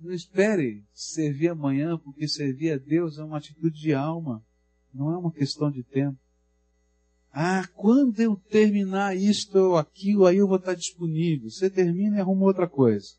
não 0.00 0.12
espere 0.12 0.84
servir 0.92 1.48
amanhã, 1.48 1.98
porque 1.98 2.28
servir 2.28 2.72
a 2.72 2.78
Deus 2.78 3.18
é 3.18 3.24
uma 3.24 3.38
atitude 3.38 3.78
de 3.80 3.92
alma, 3.92 4.44
não 4.94 5.12
é 5.12 5.18
uma 5.18 5.32
questão 5.32 5.70
de 5.70 5.82
tempo. 5.82 6.18
Ah, 7.40 7.64
quando 7.68 8.18
eu 8.18 8.34
terminar 8.34 9.16
isto 9.16 9.56
ou 9.56 9.76
aquilo, 9.76 10.26
aí 10.26 10.38
eu 10.38 10.48
vou 10.48 10.56
estar 10.56 10.74
disponível. 10.74 11.48
Você 11.48 11.70
termina 11.70 12.16
e 12.16 12.20
arruma 12.20 12.46
outra 12.46 12.68
coisa. 12.68 13.14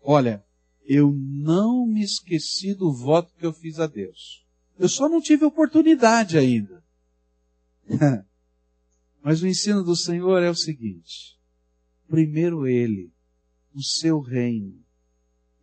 Olha, 0.00 0.42
eu 0.86 1.12
não 1.12 1.86
me 1.86 2.02
esqueci 2.02 2.72
do 2.74 2.90
voto 2.90 3.30
que 3.36 3.44
eu 3.44 3.52
fiz 3.52 3.78
a 3.78 3.86
Deus. 3.86 4.42
Eu 4.78 4.88
só 4.88 5.06
não 5.06 5.20
tive 5.20 5.44
oportunidade 5.44 6.38
ainda. 6.38 6.82
Mas 9.22 9.42
o 9.42 9.46
ensino 9.46 9.84
do 9.84 9.94
Senhor 9.94 10.42
é 10.42 10.48
o 10.48 10.54
seguinte: 10.54 11.38
primeiro 12.08 12.66
Ele, 12.66 13.12
o 13.74 13.82
seu 13.82 14.18
reino, 14.18 14.82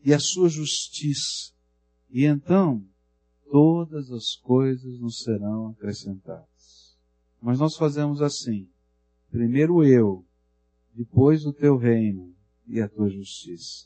e 0.04 0.14
a 0.14 0.20
sua 0.20 0.48
justiça. 0.48 1.52
E 2.08 2.24
então 2.24 2.88
todas 3.50 4.12
as 4.12 4.36
coisas 4.36 5.00
nos 5.00 5.24
serão 5.24 5.70
acrescentadas. 5.70 6.55
Mas 7.46 7.60
nós 7.60 7.78
fazemos 7.78 8.24
assim: 8.24 8.68
primeiro 9.30 9.84
eu, 9.84 10.26
depois 10.96 11.46
o 11.46 11.54
teu 11.54 11.78
reino 11.78 12.34
e 12.66 12.82
a 12.82 12.90
tua 12.90 13.08
justiça. 13.08 13.86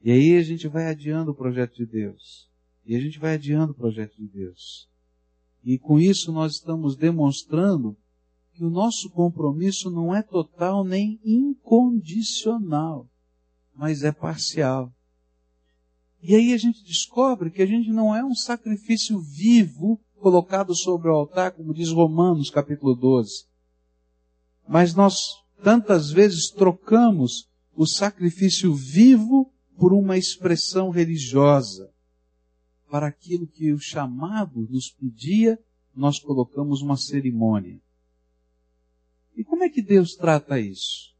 E 0.00 0.12
aí 0.12 0.36
a 0.36 0.42
gente 0.42 0.68
vai 0.68 0.86
adiando 0.86 1.32
o 1.32 1.34
projeto 1.34 1.74
de 1.74 1.84
Deus. 1.84 2.48
E 2.86 2.94
a 2.94 3.00
gente 3.00 3.18
vai 3.18 3.34
adiando 3.34 3.72
o 3.72 3.74
projeto 3.74 4.14
de 4.16 4.28
Deus. 4.28 4.88
E 5.64 5.76
com 5.76 5.98
isso 5.98 6.30
nós 6.30 6.52
estamos 6.52 6.94
demonstrando 6.94 7.96
que 8.52 8.64
o 8.64 8.70
nosso 8.70 9.10
compromisso 9.10 9.90
não 9.90 10.14
é 10.14 10.22
total 10.22 10.84
nem 10.84 11.20
incondicional, 11.24 13.10
mas 13.74 14.04
é 14.04 14.12
parcial. 14.12 14.94
E 16.22 16.36
aí 16.36 16.52
a 16.52 16.56
gente 16.56 16.84
descobre 16.84 17.50
que 17.50 17.60
a 17.60 17.66
gente 17.66 17.90
não 17.90 18.14
é 18.14 18.24
um 18.24 18.36
sacrifício 18.36 19.18
vivo 19.18 20.00
colocado 20.20 20.74
sobre 20.74 21.08
o 21.08 21.12
altar, 21.12 21.52
como 21.52 21.74
diz 21.74 21.90
Romanos 21.90 22.50
capítulo 22.50 22.94
12. 22.94 23.46
Mas 24.68 24.94
nós 24.94 25.42
tantas 25.62 26.10
vezes 26.10 26.50
trocamos 26.50 27.48
o 27.74 27.86
sacrifício 27.86 28.74
vivo 28.74 29.52
por 29.76 29.92
uma 29.92 30.16
expressão 30.16 30.90
religiosa. 30.90 31.90
Para 32.90 33.06
aquilo 33.06 33.46
que 33.46 33.72
o 33.72 33.78
chamado 33.78 34.68
nos 34.70 34.90
pedia, 34.90 35.58
nós 35.94 36.18
colocamos 36.18 36.82
uma 36.82 36.96
cerimônia. 36.96 37.80
E 39.36 39.44
como 39.44 39.64
é 39.64 39.68
que 39.68 39.80
Deus 39.80 40.14
trata 40.14 40.60
isso? 40.60 41.14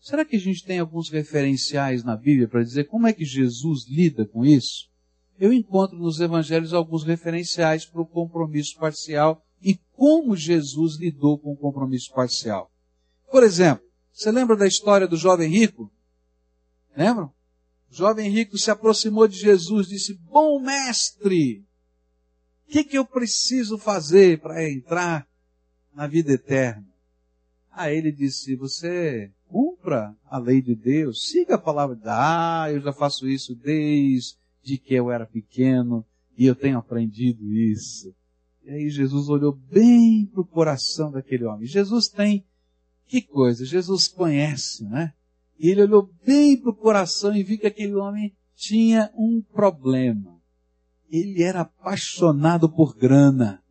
Será 0.00 0.24
que 0.24 0.36
a 0.36 0.40
gente 0.40 0.64
tem 0.64 0.78
alguns 0.78 1.10
referenciais 1.10 2.04
na 2.04 2.16
Bíblia 2.16 2.46
para 2.46 2.62
dizer 2.62 2.84
como 2.84 3.08
é 3.08 3.12
que 3.12 3.24
Jesus 3.24 3.88
lida 3.88 4.24
com 4.24 4.44
isso? 4.44 4.88
Eu 5.38 5.52
encontro 5.52 5.98
nos 5.98 6.20
evangelhos 6.20 6.72
alguns 6.72 7.04
referenciais 7.04 7.84
para 7.84 8.00
o 8.00 8.06
compromisso 8.06 8.76
parcial 8.78 9.42
e 9.60 9.78
como 9.92 10.36
Jesus 10.36 10.96
lidou 10.96 11.38
com 11.38 11.52
o 11.52 11.56
compromisso 11.56 12.12
parcial. 12.12 12.70
Por 13.30 13.42
exemplo, 13.42 13.84
você 14.12 14.30
lembra 14.30 14.56
da 14.56 14.66
história 14.66 15.06
do 15.06 15.16
jovem 15.16 15.50
rico? 15.50 15.92
Lembram? 16.96 17.30
O 17.90 17.94
jovem 17.94 18.30
rico 18.30 18.56
se 18.56 18.70
aproximou 18.70 19.28
de 19.28 19.38
Jesus 19.38 19.88
e 19.88 19.90
disse: 19.90 20.14
Bom 20.14 20.58
mestre, 20.58 21.64
o 22.66 22.72
que, 22.72 22.82
que 22.82 22.96
eu 22.96 23.04
preciso 23.04 23.78
fazer 23.78 24.40
para 24.40 24.68
entrar 24.68 25.26
na 25.94 26.06
vida 26.06 26.32
eterna? 26.32 26.86
Aí 27.70 27.96
ele 27.96 28.10
disse: 28.10 28.56
Você 28.56 29.30
cumpra 29.48 30.16
a 30.24 30.38
lei 30.38 30.62
de 30.62 30.74
Deus, 30.74 31.28
siga 31.28 31.56
a 31.56 31.58
palavra 31.58 31.94
de 31.94 32.02
Deus. 32.02 32.14
Ah, 32.16 32.68
eu 32.70 32.80
já 32.80 32.92
faço 32.92 33.28
isso 33.28 33.54
desde 33.54 34.36
que 34.76 34.94
eu 34.94 35.10
era 35.10 35.26
pequeno 35.26 36.04
e 36.36 36.44
eu 36.46 36.54
tenho 36.54 36.78
aprendido 36.78 37.52
isso. 37.52 38.14
E 38.64 38.70
aí 38.70 38.90
Jesus 38.90 39.28
olhou 39.28 39.52
bem 39.52 40.26
para 40.26 40.40
o 40.40 40.46
coração 40.46 41.12
daquele 41.12 41.44
homem. 41.44 41.66
Jesus 41.66 42.08
tem, 42.08 42.44
que 43.06 43.22
coisa, 43.22 43.64
Jesus 43.64 44.08
conhece, 44.08 44.84
né? 44.84 45.12
E 45.58 45.70
ele 45.70 45.82
olhou 45.82 46.10
bem 46.24 46.60
para 46.60 46.70
o 46.70 46.74
coração 46.74 47.34
e 47.34 47.42
viu 47.42 47.58
que 47.58 47.66
aquele 47.66 47.94
homem 47.94 48.34
tinha 48.56 49.10
um 49.14 49.40
problema. 49.40 50.36
Ele 51.08 51.42
era 51.42 51.60
apaixonado 51.60 52.68
por 52.68 52.96
grana. 52.96 53.62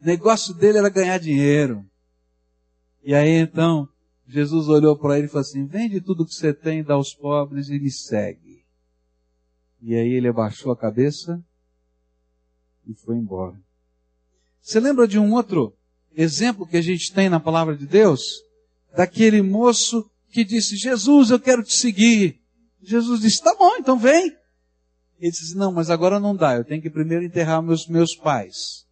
O 0.00 0.04
negócio 0.04 0.54
dele 0.54 0.78
era 0.78 0.90
ganhar 0.90 1.18
dinheiro. 1.18 1.84
E 3.02 3.14
aí 3.14 3.30
então, 3.30 3.88
Jesus 4.28 4.68
olhou 4.68 4.98
para 4.98 5.16
ele 5.16 5.26
e 5.26 5.30
falou 5.30 5.40
assim: 5.40 5.64
Vende 5.64 6.00
tudo 6.00 6.26
que 6.26 6.34
você 6.34 6.52
tem, 6.52 6.84
dá 6.84 6.94
aos 6.94 7.14
pobres 7.14 7.68
e 7.68 7.78
me 7.78 7.90
segue. 7.90 8.55
E 9.86 9.94
aí 9.94 10.14
ele 10.14 10.26
abaixou 10.26 10.72
a 10.72 10.76
cabeça 10.76 11.40
e 12.84 12.92
foi 12.92 13.14
embora. 13.14 13.54
Você 14.60 14.80
lembra 14.80 15.06
de 15.06 15.16
um 15.16 15.32
outro 15.32 15.76
exemplo 16.12 16.66
que 16.66 16.76
a 16.76 16.82
gente 16.82 17.14
tem 17.14 17.28
na 17.28 17.38
palavra 17.38 17.76
de 17.76 17.86
Deus? 17.86 18.42
Daquele 18.96 19.40
moço 19.42 20.10
que 20.32 20.44
disse: 20.44 20.74
Jesus, 20.74 21.30
eu 21.30 21.38
quero 21.38 21.62
te 21.62 21.72
seguir. 21.72 22.42
Jesus 22.82 23.20
disse: 23.20 23.40
Tá 23.40 23.54
bom, 23.54 23.76
então 23.76 23.96
vem. 23.96 24.36
Ele 25.20 25.30
disse: 25.30 25.56
Não, 25.56 25.70
mas 25.70 25.88
agora 25.88 26.18
não 26.18 26.34
dá, 26.34 26.56
eu 26.56 26.64
tenho 26.64 26.82
que 26.82 26.90
primeiro 26.90 27.24
enterrar 27.24 27.62
meus, 27.62 27.86
meus 27.86 28.16
pais. 28.16 28.88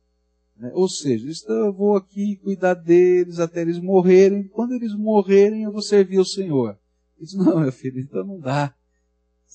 Né? 0.57 0.71
Ou 0.75 0.89
seja, 0.89 1.29
eu 1.49 1.73
vou 1.73 1.97
aqui 1.97 2.37
cuidar 2.37 2.75
deles 2.75 3.41
até 3.41 3.63
eles 3.63 3.81
morrerem. 3.81 4.47
Quando 4.47 4.75
eles 4.75 4.95
morrerem, 4.95 5.65
eu 5.65 5.73
vou 5.73 5.83
servir 5.83 6.21
o 6.21 6.25
Senhor. 6.25 6.79
Ele 7.17 7.27
disse, 7.27 7.37
não, 7.37 7.59
meu 7.59 7.73
filho, 7.73 7.99
então 7.99 8.25
não 8.25 8.39
dá. 8.39 8.73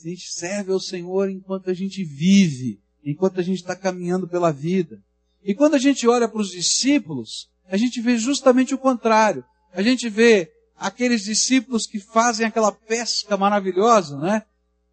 A 0.04 0.08
gente 0.08 0.32
serve 0.32 0.72
ao 0.72 0.80
Senhor 0.80 1.30
enquanto 1.30 1.70
a 1.70 1.74
gente 1.74 2.04
vive, 2.04 2.80
enquanto 3.04 3.40
a 3.40 3.44
gente 3.44 3.60
está 3.60 3.76
caminhando 3.76 4.28
pela 4.28 4.52
vida. 4.52 4.98
E 5.44 5.54
quando 5.54 5.76
a 5.76 5.80
gente 5.80 6.08
olha 6.08 6.28
para 6.28 6.40
os 6.40 6.52
discípulos, 6.52 7.50
a 7.68 7.76
gente 7.76 8.00
vê 8.00 8.18
justamente 8.18 8.74
o 8.74 8.78
contrário. 8.78 9.44
A 9.74 9.82
gente 9.82 10.10
vê 10.10 10.50
aqueles 10.78 11.24
discípulos 11.24 11.86
que 11.86 12.00
fazem 12.00 12.46
aquela 12.46 12.72
pesca 12.72 13.36
maravilhosa, 13.36 14.18
né? 14.18 14.44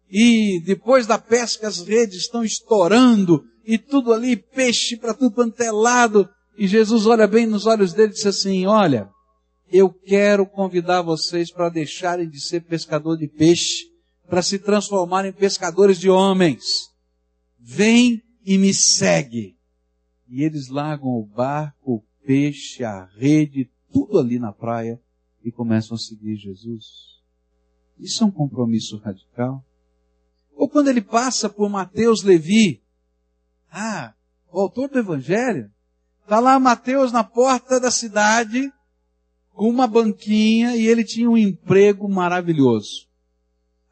E 0.09 0.61
depois 0.65 1.07
da 1.07 1.17
pesca 1.17 1.67
as 1.67 1.79
redes 1.79 2.17
estão 2.17 2.43
estourando 2.43 3.43
e 3.65 3.77
tudo 3.77 4.13
ali, 4.13 4.35
peixe 4.35 4.97
para 4.97 5.13
tudo 5.13 5.35
quanto 5.35 5.61
é 5.61 5.71
lado. 5.71 6.29
E 6.57 6.67
Jesus 6.67 7.05
olha 7.05 7.27
bem 7.27 7.45
nos 7.45 7.65
olhos 7.65 7.93
dele 7.93 8.11
e 8.11 8.15
diz 8.15 8.25
assim, 8.25 8.65
olha, 8.65 9.09
eu 9.71 9.89
quero 9.89 10.45
convidar 10.45 11.01
vocês 11.01 11.51
para 11.51 11.69
deixarem 11.69 12.29
de 12.29 12.41
ser 12.41 12.61
pescador 12.61 13.17
de 13.17 13.27
peixe, 13.27 13.85
para 14.29 14.41
se 14.41 14.59
transformarem 14.59 15.31
em 15.31 15.33
pescadores 15.33 15.97
de 15.99 16.09
homens. 16.09 16.91
Vem 17.59 18.21
e 18.45 18.57
me 18.57 18.73
segue. 18.73 19.57
E 20.27 20.43
eles 20.43 20.67
largam 20.67 21.09
o 21.09 21.25
barco, 21.25 21.95
o 21.95 22.03
peixe, 22.25 22.83
a 22.83 23.05
rede, 23.05 23.69
tudo 23.91 24.19
ali 24.19 24.37
na 24.37 24.51
praia 24.51 25.01
e 25.43 25.51
começam 25.51 25.95
a 25.95 25.99
seguir 25.99 26.35
Jesus. 26.35 26.85
Isso 27.97 28.23
é 28.23 28.27
um 28.27 28.31
compromisso 28.31 28.97
radical. 28.97 29.63
Ou 30.53 30.67
quando 30.67 30.89
ele 30.89 31.01
passa 31.01 31.49
por 31.49 31.69
Mateus 31.69 32.23
Levi, 32.23 32.83
ah, 33.71 34.13
o 34.51 34.59
autor 34.59 34.89
do 34.89 34.99
Evangelho, 34.99 35.71
está 36.21 36.39
lá 36.39 36.59
Mateus 36.59 37.11
na 37.11 37.23
porta 37.23 37.79
da 37.79 37.89
cidade, 37.89 38.71
com 39.53 39.69
uma 39.69 39.87
banquinha, 39.87 40.75
e 40.75 40.85
ele 40.85 41.03
tinha 41.03 41.29
um 41.29 41.37
emprego 41.37 42.09
maravilhoso. 42.09 43.06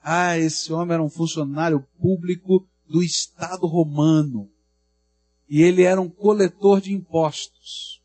Ah, 0.07 0.37
esse 0.37 0.71
homem 0.71 0.93
era 0.93 1.03
um 1.03 1.09
funcionário 1.09 1.83
público 1.99 2.63
do 2.87 3.01
Estado 3.01 3.65
romano. 3.65 4.47
E 5.49 5.63
ele 5.63 5.81
era 5.81 5.99
um 5.99 6.07
coletor 6.07 6.79
de 6.79 6.93
impostos. 6.93 8.03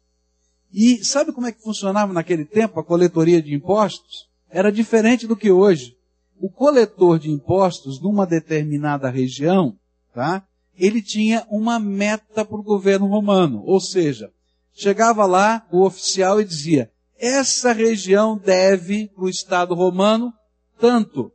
E 0.72 1.04
sabe 1.04 1.30
como 1.30 1.46
é 1.46 1.52
que 1.52 1.62
funcionava 1.62 2.10
naquele 2.10 2.46
tempo 2.46 2.80
a 2.80 2.84
coletoria 2.84 3.42
de 3.42 3.54
impostos? 3.54 4.30
Era 4.48 4.72
diferente 4.72 5.26
do 5.26 5.36
que 5.36 5.50
hoje. 5.50 5.94
O 6.40 6.48
coletor 6.48 7.18
de 7.18 7.30
impostos 7.30 8.00
numa 8.00 8.26
determinada 8.26 9.10
região, 9.10 9.76
tá? 10.14 10.42
Ele 10.78 11.02
tinha 11.02 11.46
uma 11.50 11.78
meta 11.78 12.46
para 12.46 12.56
o 12.56 12.62
governo 12.62 13.08
romano. 13.08 13.62
Ou 13.66 13.78
seja, 13.78 14.32
chegava 14.72 15.26
lá 15.26 15.66
o 15.70 15.84
oficial 15.84 16.40
e 16.40 16.46
dizia, 16.46 16.90
essa 17.18 17.74
região 17.74 18.38
deve 18.38 19.08
para 19.08 19.24
o 19.24 19.28
Estado 19.28 19.74
romano 19.74 20.32
tanto. 20.78 21.30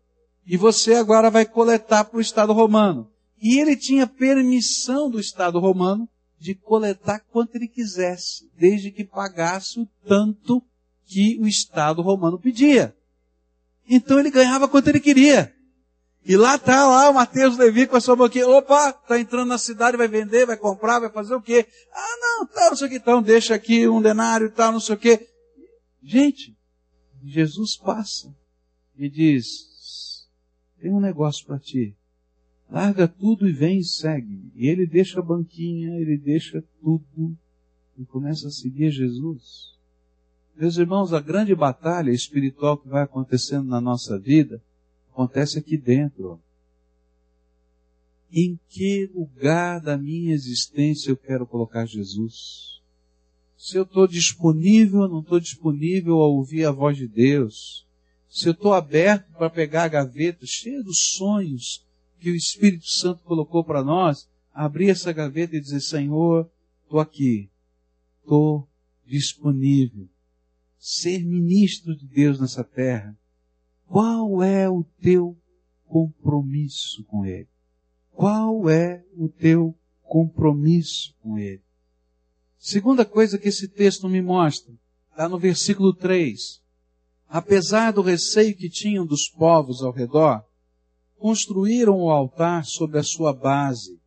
E 0.45 0.57
você 0.57 0.95
agora 0.95 1.29
vai 1.29 1.45
coletar 1.45 2.05
para 2.05 2.17
o 2.17 2.21
Estado 2.21 2.53
romano. 2.53 3.09
E 3.41 3.59
ele 3.59 3.75
tinha 3.75 4.07
permissão 4.07 5.09
do 5.09 5.19
Estado 5.19 5.59
romano 5.59 6.07
de 6.39 6.53
coletar 6.53 7.19
quanto 7.31 7.55
ele 7.55 7.67
quisesse, 7.67 8.49
desde 8.57 8.91
que 8.91 9.03
pagasse 9.03 9.79
o 9.79 9.87
tanto 10.07 10.61
que 11.05 11.39
o 11.41 11.47
Estado 11.47 12.01
romano 12.01 12.39
pedia. 12.39 12.95
Então 13.89 14.19
ele 14.19 14.29
ganhava 14.29 14.67
quanto 14.67 14.87
ele 14.87 14.99
queria. 14.99 15.53
E 16.27 16.35
lá 16.35 16.57
tá 16.57 16.87
lá 16.87 17.09
o 17.09 17.13
Mateus 17.13 17.55
Levi 17.55 17.85
com 17.85 17.95
a 17.95 18.01
sua 18.01 18.15
boquinha, 18.15 18.47
opa, 18.47 18.91
tá 18.91 19.19
entrando 19.19 19.47
na 19.47 19.59
cidade, 19.59 19.95
vai 19.95 20.07
vender, 20.07 20.47
vai 20.47 20.57
comprar, 20.57 20.99
vai 20.99 21.11
fazer 21.11 21.35
o 21.35 21.41
quê? 21.41 21.67
Ah, 21.93 22.17
não, 22.19 22.47
tá, 22.47 22.69
não 22.69 22.75
sei 22.75 22.87
o 22.87 22.89
que, 22.89 22.95
então 22.95 23.21
deixa 23.21 23.53
aqui 23.53 23.87
um 23.87 24.01
denário 24.01 24.47
e 24.47 24.51
tal, 24.51 24.71
não 24.71 24.79
sei 24.79 24.95
o 24.95 24.97
quê. 24.97 25.27
Gente, 26.01 26.57
Jesus 27.23 27.77
passa 27.77 28.35
e 28.97 29.07
diz, 29.07 29.74
tem 30.85 30.93
um 30.93 30.99
negócio 30.99 31.43
para 31.47 31.57
ti. 31.57 31.95
Larga 32.69 33.07
tudo 33.07 33.49
e 33.49 33.51
vem 33.51 33.79
e 33.79 33.83
segue. 33.83 34.51
E 34.53 34.67
ele 34.67 34.85
deixa 34.85 35.19
a 35.19 35.23
banquinha, 35.23 35.99
ele 35.99 36.15
deixa 36.15 36.63
tudo 36.79 37.35
e 37.97 38.05
começa 38.05 38.49
a 38.49 38.51
seguir 38.51 38.91
Jesus. 38.91 39.73
Meus 40.55 40.77
irmãos, 40.77 41.11
a 41.11 41.19
grande 41.19 41.55
batalha 41.55 42.11
espiritual 42.11 42.77
que 42.77 42.87
vai 42.87 43.01
acontecendo 43.01 43.67
na 43.67 43.81
nossa 43.81 44.19
vida 44.19 44.61
acontece 45.11 45.57
aqui 45.57 45.75
dentro. 45.75 46.39
Em 48.31 48.59
que 48.69 49.09
lugar 49.11 49.81
da 49.81 49.97
minha 49.97 50.35
existência 50.35 51.09
eu 51.09 51.17
quero 51.17 51.47
colocar 51.47 51.87
Jesus? 51.87 52.79
Se 53.57 53.75
eu 53.75 53.83
estou 53.83 54.07
disponível 54.07 54.99
ou 54.99 55.09
não 55.09 55.21
estou 55.21 55.39
disponível 55.39 56.21
a 56.21 56.27
ouvir 56.27 56.63
a 56.63 56.71
voz 56.71 56.95
de 56.95 57.07
Deus? 57.07 57.84
Se 58.35 58.49
eu 58.49 58.51
estou 58.51 58.73
aberto 58.73 59.31
para 59.31 59.49
pegar 59.49 59.83
a 59.83 59.87
gaveta 59.87 60.45
cheia 60.45 60.83
dos 60.83 61.13
sonhos 61.15 61.87
que 62.19 62.29
o 62.29 62.35
Espírito 62.35 62.85
Santo 62.85 63.23
colocou 63.23 63.63
para 63.63 63.81
nós, 63.81 64.29
abrir 64.53 64.89
essa 64.89 65.13
gaveta 65.13 65.55
e 65.55 65.61
dizer, 65.61 65.79
Senhor, 65.79 66.51
estou 66.83 66.99
aqui, 66.99 67.49
estou 68.19 68.69
disponível. 69.05 70.09
Ser 70.77 71.23
ministro 71.23 71.95
de 71.95 72.05
Deus 72.05 72.37
nessa 72.37 72.61
terra. 72.61 73.17
Qual 73.87 74.43
é 74.43 74.69
o 74.69 74.83
teu 75.01 75.41
compromisso 75.85 77.05
com 77.05 77.25
Ele? 77.25 77.47
Qual 78.11 78.69
é 78.69 79.05
o 79.15 79.29
teu 79.29 79.73
compromisso 80.01 81.15
com 81.21 81.39
Ele? 81.39 81.63
Segunda 82.57 83.05
coisa 83.05 83.37
que 83.37 83.47
esse 83.47 83.69
texto 83.69 84.09
me 84.09 84.21
mostra, 84.21 84.73
está 85.09 85.29
no 85.29 85.39
versículo 85.39 85.93
3. 85.93 86.64
Apesar 87.27 87.91
do 87.91 88.01
receio 88.01 88.55
que 88.55 88.69
tinham 88.69 89.05
dos 89.05 89.29
povos 89.29 89.81
ao 89.81 89.91
redor, 89.91 90.43
construíram 91.17 91.99
o 92.01 92.09
altar 92.09 92.65
sobre 92.65 92.99
a 92.99 93.03
sua 93.03 93.33
base 93.33 93.99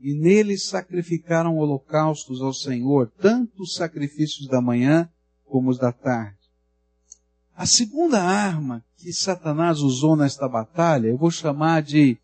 e 0.00 0.12
nele 0.12 0.58
sacrificaram 0.58 1.56
holocaustos 1.56 2.42
ao 2.42 2.52
Senhor, 2.52 3.10
tanto 3.20 3.62
os 3.62 3.74
sacrifícios 3.74 4.48
da 4.48 4.60
manhã 4.60 5.08
como 5.46 5.70
os 5.70 5.78
da 5.78 5.92
tarde. 5.92 6.36
A 7.56 7.64
segunda 7.64 8.20
arma 8.20 8.84
que 8.96 9.12
Satanás 9.12 9.78
usou 9.78 10.16
nesta 10.16 10.48
batalha, 10.48 11.08
eu 11.08 11.16
vou 11.16 11.30
chamar 11.30 11.82
de 11.82 12.18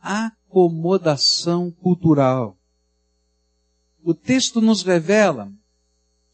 acomodação 0.00 1.70
cultural. 1.70 2.58
O 4.02 4.12
texto 4.12 4.60
nos 4.60 4.82
revela 4.82 5.50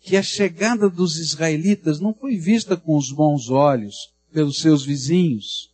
que 0.00 0.16
a 0.16 0.22
chegada 0.22 0.88
dos 0.88 1.18
israelitas 1.18 2.00
não 2.00 2.14
foi 2.14 2.36
vista 2.36 2.76
com 2.76 2.96
os 2.96 3.12
bons 3.12 3.50
olhos 3.50 3.94
pelos 4.32 4.58
seus 4.58 4.84
vizinhos. 4.84 5.70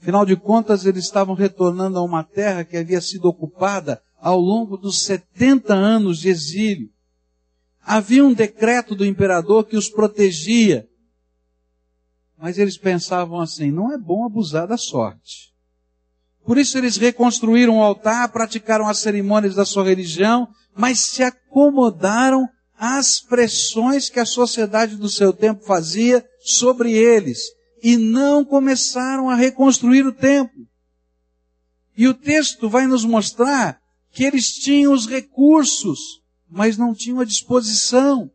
Afinal 0.00 0.26
de 0.26 0.36
contas, 0.36 0.84
eles 0.84 1.04
estavam 1.04 1.34
retornando 1.34 1.98
a 1.98 2.02
uma 2.02 2.22
terra 2.22 2.64
que 2.64 2.76
havia 2.76 3.00
sido 3.00 3.26
ocupada 3.26 4.02
ao 4.20 4.38
longo 4.38 4.76
dos 4.76 5.02
70 5.02 5.72
anos 5.72 6.18
de 6.18 6.28
exílio. 6.28 6.90
Havia 7.80 8.24
um 8.24 8.34
decreto 8.34 8.94
do 8.94 9.06
imperador 9.06 9.64
que 9.64 9.76
os 9.76 9.88
protegia. 9.88 10.88
Mas 12.36 12.58
eles 12.58 12.76
pensavam 12.76 13.40
assim, 13.40 13.70
não 13.70 13.92
é 13.92 13.98
bom 13.98 14.24
abusar 14.24 14.66
da 14.66 14.76
sorte. 14.76 15.52
Por 16.44 16.58
isso 16.58 16.76
eles 16.76 16.96
reconstruíram 16.96 17.78
o 17.78 17.82
altar, 17.82 18.28
praticaram 18.30 18.88
as 18.88 18.98
cerimônias 18.98 19.54
da 19.54 19.64
sua 19.64 19.84
religião, 19.84 20.48
mas 20.76 20.98
se 20.98 21.22
acomodaram 21.22 22.48
às 22.84 23.20
pressões 23.20 24.10
que 24.10 24.18
a 24.18 24.26
sociedade 24.26 24.96
do 24.96 25.08
seu 25.08 25.32
tempo 25.32 25.64
fazia 25.64 26.28
sobre 26.40 26.92
eles 26.92 27.38
e 27.80 27.96
não 27.96 28.44
começaram 28.44 29.30
a 29.30 29.36
reconstruir 29.36 30.04
o 30.04 30.12
templo. 30.12 30.66
E 31.96 32.08
o 32.08 32.14
texto 32.14 32.68
vai 32.68 32.88
nos 32.88 33.04
mostrar 33.04 33.80
que 34.10 34.24
eles 34.24 34.54
tinham 34.54 34.92
os 34.92 35.06
recursos, 35.06 36.20
mas 36.50 36.76
não 36.76 36.92
tinham 36.92 37.20
a 37.20 37.24
disposição. 37.24 38.28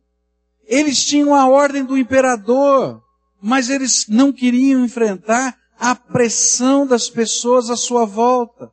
Eles 0.64 1.04
tinham 1.04 1.34
a 1.34 1.46
ordem 1.46 1.84
do 1.84 1.98
imperador, 1.98 3.02
mas 3.42 3.68
eles 3.68 4.06
não 4.08 4.32
queriam 4.32 4.82
enfrentar 4.82 5.58
a 5.78 5.94
pressão 5.94 6.86
das 6.86 7.10
pessoas 7.10 7.68
à 7.68 7.76
sua 7.76 8.06
volta. 8.06 8.72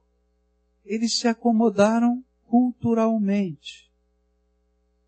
Eles 0.85 1.19
se 1.19 1.27
acomodaram 1.27 2.23
culturalmente. 2.47 3.84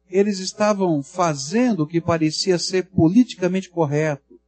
Eles 0.10 0.40
estavam 0.40 1.04
fazendo 1.04 1.84
o 1.84 1.88
que 1.88 2.00
parecia 2.00 2.58
ser 2.58 2.90
politicamente 2.90 3.70
correto 3.70 4.40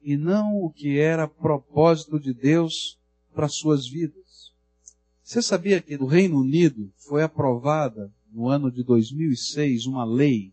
e 0.00 0.16
não 0.16 0.56
o 0.56 0.70
que 0.70 0.98
era 0.98 1.28
propósito 1.28 2.18
de 2.18 2.32
Deus 2.32 2.98
para 3.34 3.48
suas 3.48 3.86
vidas. 3.86 4.52
Você 5.22 5.40
sabia 5.40 5.80
que 5.80 5.96
no 5.96 6.06
Reino 6.06 6.40
Unido 6.40 6.92
foi 6.96 7.22
aprovada 7.22 8.12
no 8.30 8.48
ano 8.48 8.70
de 8.70 8.82
2006 8.82 9.86
uma 9.86 10.04
lei 10.04 10.52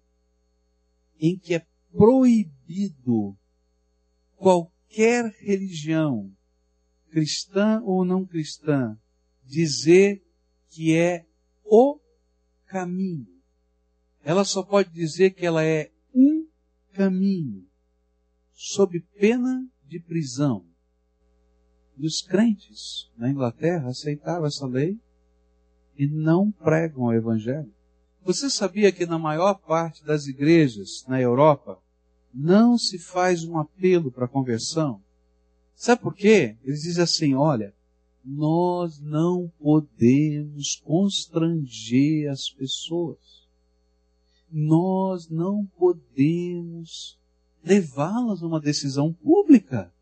em 1.20 1.38
que 1.38 1.56
é 1.56 1.66
proibido 1.92 3.38
qualquer 4.36 5.34
religião, 5.40 6.32
cristã 7.10 7.82
ou 7.84 8.06
não 8.06 8.26
cristã, 8.26 8.98
dizer 9.44 10.24
que 10.70 10.96
é 10.96 11.26
o 11.66 12.00
caminho. 12.66 13.39
Ela 14.24 14.44
só 14.44 14.64
pode 14.64 14.92
dizer 14.92 15.32
que 15.32 15.46
ela 15.46 15.64
é 15.64 15.92
um 16.14 16.48
caminho, 16.94 17.66
sob 18.54 19.00
pena 19.18 19.68
de 19.86 20.00
prisão. 20.00 20.66
E 21.98 22.06
os 22.06 22.22
crentes 22.22 23.12
na 23.18 23.30
Inglaterra 23.30 23.90
aceitaram 23.90 24.46
essa 24.46 24.66
lei 24.66 25.00
e 25.98 26.08
não 26.08 26.52
pregam 26.52 27.04
o 27.04 27.14
Evangelho. 27.14 27.74
Você 28.24 28.50
sabia 28.50 28.92
que 28.92 29.06
na 29.06 29.18
maior 29.18 29.56
parte 29.56 30.04
das 30.04 30.28
igrejas 30.28 31.06
na 31.08 31.20
Europa 31.20 31.82
não 32.34 32.78
se 32.78 33.00
faz 33.00 33.44
um 33.44 33.58
apelo 33.58 34.12
para 34.12 34.28
conversão? 34.28 35.02
Sabe 35.76 36.02
por 36.02 36.14
quê? 36.14 36.58
Eles 36.64 36.82
dizem 36.82 37.04
assim: 37.04 37.34
olha, 37.34 37.74
nós 38.24 39.00
não 39.00 39.52
podemos 39.58 40.76
constranger 40.84 42.30
as 42.30 42.50
pessoas. 42.50 43.39
Nós 44.52 45.30
não 45.30 45.66
podemos 45.78 47.20
levá-las 47.64 48.42
a 48.42 48.48
uma 48.48 48.60
decisão 48.60 49.14
pública. 49.14 49.94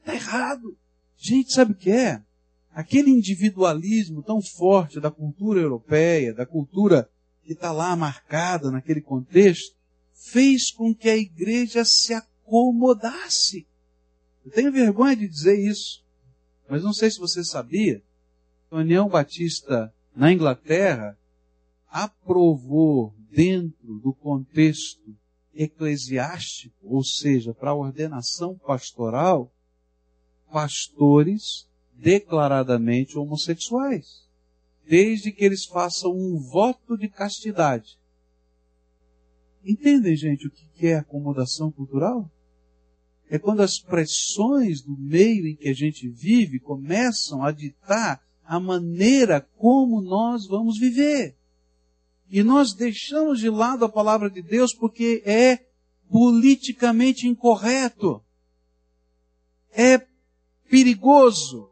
Está 0.00 0.14
errado. 0.14 0.76
Gente, 1.16 1.52
sabe 1.52 1.72
o 1.72 1.76
que 1.76 1.90
é? 1.90 2.22
Aquele 2.70 3.10
individualismo 3.10 4.22
tão 4.22 4.42
forte 4.42 5.00
da 5.00 5.10
cultura 5.10 5.60
europeia, 5.60 6.34
da 6.34 6.44
cultura 6.44 7.08
que 7.42 7.52
está 7.52 7.72
lá 7.72 7.94
marcada 7.94 8.70
naquele 8.70 9.00
contexto, 9.00 9.76
fez 10.12 10.70
com 10.70 10.94
que 10.94 11.08
a 11.08 11.16
igreja 11.16 11.84
se 11.84 12.14
acomodasse. 12.14 13.66
Eu 14.44 14.50
tenho 14.50 14.72
vergonha 14.72 15.16
de 15.16 15.28
dizer 15.28 15.58
isso, 15.58 16.04
mas 16.68 16.82
não 16.82 16.92
sei 16.92 17.10
se 17.10 17.18
você 17.18 17.44
sabia, 17.44 18.02
a 18.70 18.76
União 18.76 19.08
Batista 19.08 19.92
na 20.14 20.32
Inglaterra 20.32 21.18
aprovou 21.88 23.14
dentro 23.34 23.98
do 23.98 24.12
contexto 24.12 25.16
eclesiástico, 25.54 26.76
ou 26.82 27.02
seja, 27.02 27.54
para 27.54 27.70
a 27.70 27.74
ordenação 27.74 28.56
pastoral, 28.58 29.52
pastores 30.50 31.68
declaradamente 31.92 33.18
homossexuais 33.18 34.24
desde 34.86 35.32
que 35.32 35.44
eles 35.44 35.64
façam 35.64 36.12
um 36.12 36.38
voto 36.38 36.96
de 36.96 37.08
castidade. 37.08 37.98
Entendem, 39.64 40.14
gente, 40.14 40.46
o 40.46 40.50
que 40.50 40.86
é 40.86 40.96
acomodação 40.96 41.72
cultural? 41.72 42.30
É 43.30 43.38
quando 43.38 43.60
as 43.60 43.78
pressões 43.78 44.82
do 44.82 44.96
meio 44.96 45.46
em 45.46 45.56
que 45.56 45.68
a 45.68 45.74
gente 45.74 46.08
vive 46.08 46.60
começam 46.60 47.42
a 47.42 47.50
ditar 47.50 48.22
a 48.44 48.60
maneira 48.60 49.40
como 49.56 50.02
nós 50.02 50.46
vamos 50.46 50.78
viver. 50.78 51.34
E 52.34 52.42
nós 52.42 52.72
deixamos 52.72 53.38
de 53.38 53.48
lado 53.48 53.84
a 53.84 53.88
palavra 53.88 54.28
de 54.28 54.42
Deus 54.42 54.74
porque 54.74 55.22
é 55.24 55.60
politicamente 56.10 57.28
incorreto. 57.28 58.20
É 59.70 60.04
perigoso 60.68 61.70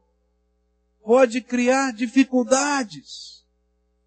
pode 1.05 1.41
criar 1.41 1.93
dificuldades. 1.93 3.43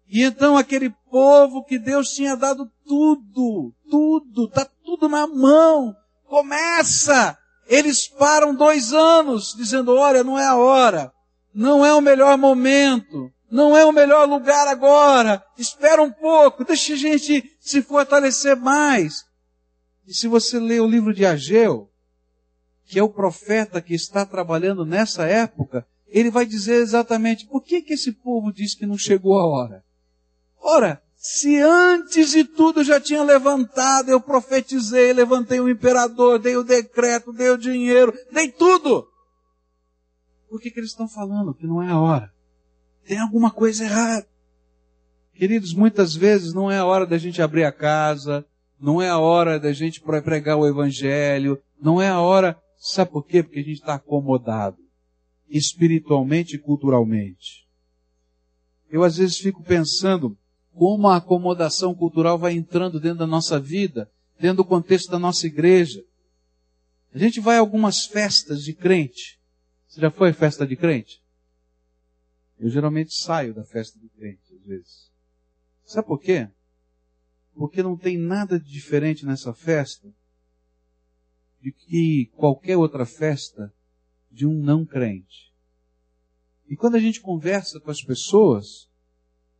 E 0.08 0.22
então 0.22 0.56
aquele 0.56 0.88
povo 1.10 1.62
que 1.62 1.78
Deus 1.78 2.08
tinha 2.14 2.34
dado 2.34 2.72
tudo, 2.86 3.74
tudo, 3.90 4.48
tá 4.48 4.66
tudo 4.82 5.10
na 5.10 5.26
mão, 5.26 5.94
começa. 6.24 7.36
Eles 7.66 8.08
param 8.08 8.54
dois 8.54 8.94
anos 8.94 9.54
dizendo, 9.54 9.94
olha, 9.94 10.24
não 10.24 10.38
é 10.38 10.46
a 10.46 10.56
hora, 10.56 11.12
não 11.54 11.84
é 11.84 11.92
o 11.92 12.00
melhor 12.00 12.38
momento, 12.38 13.30
não 13.50 13.76
é 13.76 13.84
o 13.84 13.92
melhor 13.92 14.28
lugar 14.28 14.66
agora, 14.66 15.44
espera 15.56 16.02
um 16.02 16.10
pouco, 16.10 16.64
deixa 16.64 16.94
a 16.94 16.96
gente 16.96 17.56
se 17.60 17.82
fortalecer 17.82 18.56
mais. 18.56 19.24
E 20.06 20.14
se 20.14 20.28
você 20.28 20.58
ler 20.58 20.80
o 20.80 20.88
livro 20.88 21.12
de 21.14 21.24
Ageu, 21.24 21.88
que 22.84 22.98
é 22.98 23.02
o 23.02 23.08
profeta 23.08 23.80
que 23.80 23.94
está 23.94 24.24
trabalhando 24.24 24.84
nessa 24.84 25.26
época, 25.26 25.86
ele 26.06 26.30
vai 26.30 26.46
dizer 26.46 26.76
exatamente 26.76 27.46
por 27.46 27.62
que, 27.62 27.82
que 27.82 27.94
esse 27.94 28.12
povo 28.12 28.52
diz 28.52 28.74
que 28.74 28.86
não 28.86 28.96
chegou 28.96 29.38
a 29.38 29.46
hora. 29.46 29.84
Ora, 30.58 31.02
se 31.16 31.60
antes 31.60 32.30
de 32.30 32.44
tudo 32.44 32.84
já 32.84 33.00
tinha 33.00 33.22
levantado, 33.22 34.10
eu 34.10 34.20
profetizei, 34.20 35.12
levantei 35.12 35.58
o 35.58 35.68
imperador, 35.68 36.38
dei 36.38 36.56
o 36.56 36.62
decreto, 36.62 37.32
dei 37.32 37.50
o 37.50 37.58
dinheiro, 37.58 38.14
dei 38.30 38.50
tudo. 38.52 39.08
Por 40.48 40.60
que, 40.60 40.70
que 40.70 40.78
eles 40.78 40.90
estão 40.90 41.08
falando 41.08 41.54
que 41.54 41.66
não 41.66 41.82
é 41.82 41.90
a 41.90 41.98
hora? 41.98 42.35
Tem 43.06 43.18
alguma 43.18 43.50
coisa 43.50 43.84
errada. 43.84 44.26
Queridos, 45.32 45.74
muitas 45.74 46.14
vezes 46.14 46.52
não 46.52 46.70
é 46.70 46.78
a 46.78 46.84
hora 46.84 47.06
da 47.06 47.18
gente 47.18 47.40
abrir 47.40 47.64
a 47.64 47.72
casa, 47.72 48.44
não 48.80 49.00
é 49.00 49.08
a 49.08 49.18
hora 49.18 49.60
da 49.60 49.72
gente 49.72 50.00
pregar 50.00 50.56
o 50.56 50.66
evangelho, 50.66 51.62
não 51.80 52.00
é 52.00 52.08
a 52.08 52.20
hora, 52.20 52.58
sabe 52.78 53.10
por 53.10 53.24
quê? 53.24 53.42
Porque 53.42 53.60
a 53.60 53.62
gente 53.62 53.80
está 53.80 53.94
acomodado 53.94 54.78
espiritualmente 55.48 56.56
e 56.56 56.58
culturalmente. 56.58 57.66
Eu 58.90 59.04
às 59.04 59.16
vezes 59.16 59.38
fico 59.38 59.62
pensando 59.62 60.36
como 60.74 61.08
a 61.08 61.16
acomodação 61.16 61.94
cultural 61.94 62.38
vai 62.38 62.52
entrando 62.52 63.00
dentro 63.00 63.18
da 63.18 63.26
nossa 63.26 63.58
vida, 63.58 64.10
dentro 64.38 64.58
do 64.58 64.64
contexto 64.64 65.10
da 65.10 65.18
nossa 65.18 65.46
igreja. 65.46 66.02
A 67.14 67.18
gente 67.18 67.40
vai 67.40 67.56
a 67.56 67.60
algumas 67.60 68.04
festas 68.04 68.62
de 68.62 68.74
crente. 68.74 69.38
Você 69.86 70.00
já 70.00 70.10
foi 70.10 70.32
festa 70.32 70.66
de 70.66 70.76
crente? 70.76 71.22
Eu 72.58 72.70
geralmente 72.70 73.14
saio 73.14 73.54
da 73.54 73.64
festa 73.64 73.98
de 73.98 74.08
crente, 74.08 74.54
às 74.54 74.62
vezes. 74.62 75.12
Sabe 75.84 76.06
por 76.06 76.20
quê? 76.20 76.48
Porque 77.54 77.82
não 77.82 77.96
tem 77.96 78.18
nada 78.18 78.58
de 78.58 78.70
diferente 78.70 79.24
nessa 79.24 79.52
festa 79.52 80.12
de 81.60 81.72
que 81.72 82.30
qualquer 82.34 82.76
outra 82.76 83.04
festa 83.04 83.72
de 84.30 84.46
um 84.46 84.62
não 84.62 84.84
crente. 84.84 85.52
E 86.68 86.76
quando 86.76 86.96
a 86.96 87.00
gente 87.00 87.20
conversa 87.20 87.80
com 87.80 87.90
as 87.90 88.02
pessoas, 88.02 88.88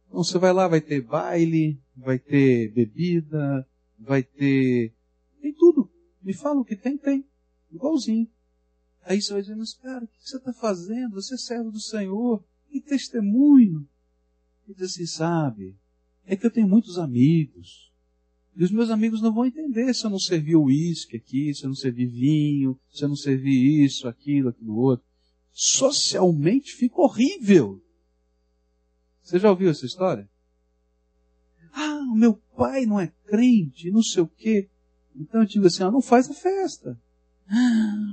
então 0.07 0.23
você 0.23 0.39
vai 0.39 0.53
lá, 0.53 0.67
vai 0.67 0.81
ter 0.81 1.01
baile, 1.01 1.81
vai 1.97 2.19
ter 2.19 2.73
bebida, 2.73 3.67
vai 3.99 4.23
ter. 4.23 4.93
Tem 5.41 5.53
tudo. 5.55 5.91
Me 6.23 6.35
fala 6.35 6.61
o 6.61 6.65
que 6.65 6.77
tem, 6.77 6.97
tem. 6.99 7.25
Igualzinho. 7.71 8.29
Aí 9.03 9.23
você 9.23 9.33
vai 9.33 9.43
dizendo, 9.43 9.59
mas 9.59 9.75
cara, 9.75 10.05
o 10.05 10.09
que 10.09 10.21
você 10.21 10.37
está 10.37 10.53
fazendo? 10.53 11.15
Você 11.15 11.35
é 11.35 11.39
servo 11.39 11.71
do 11.71 11.81
Senhor. 11.81 12.45
Que 12.77 12.81
testemunho. 12.83 13.89
E 14.69 14.75
diz 14.75 14.93
assim, 14.93 15.07
sabe, 15.07 15.79
é 16.27 16.37
que 16.37 16.45
eu 16.45 16.51
tenho 16.51 16.69
muitos 16.69 16.99
amigos. 16.99 17.91
E 18.55 18.63
os 18.63 18.71
meus 18.71 18.91
amigos 18.91 19.23
não 19.23 19.33
vão 19.33 19.47
entender 19.47 19.95
se 19.95 20.05
eu 20.05 20.11
não 20.11 20.19
servir 20.19 20.57
uísque 20.57 21.17
aqui, 21.17 21.55
se 21.55 21.65
eu 21.65 21.69
não 21.69 21.75
servir 21.75 22.07
vinho, 22.07 22.79
se 22.91 23.03
eu 23.03 23.09
não 23.09 23.17
servir 23.17 23.83
isso, 23.83 24.07
aquilo, 24.07 24.51
aquilo 24.51 24.77
outro. 24.77 25.07
Socialmente 25.53 26.73
fica 26.73 27.01
horrível. 27.01 27.83
Você 29.23 29.39
já 29.39 29.49
ouviu 29.49 29.71
essa 29.71 29.87
história? 29.87 30.29
Ah, 31.73 32.01
o 32.13 32.15
meu 32.15 32.35
pai 32.57 32.85
não 32.85 33.01
é 33.01 33.07
crente, 33.27 33.91
não 33.91 34.03
sei 34.03 34.23
o 34.23 34.29
quê. 34.29 34.69
Então 35.15 35.41
eu 35.41 35.47
digo 35.47 35.67
assim, 35.67 35.83
ah, 35.83 35.91
não 35.91 36.03
faz 36.03 36.29
a 36.29 36.35
festa. 36.35 37.01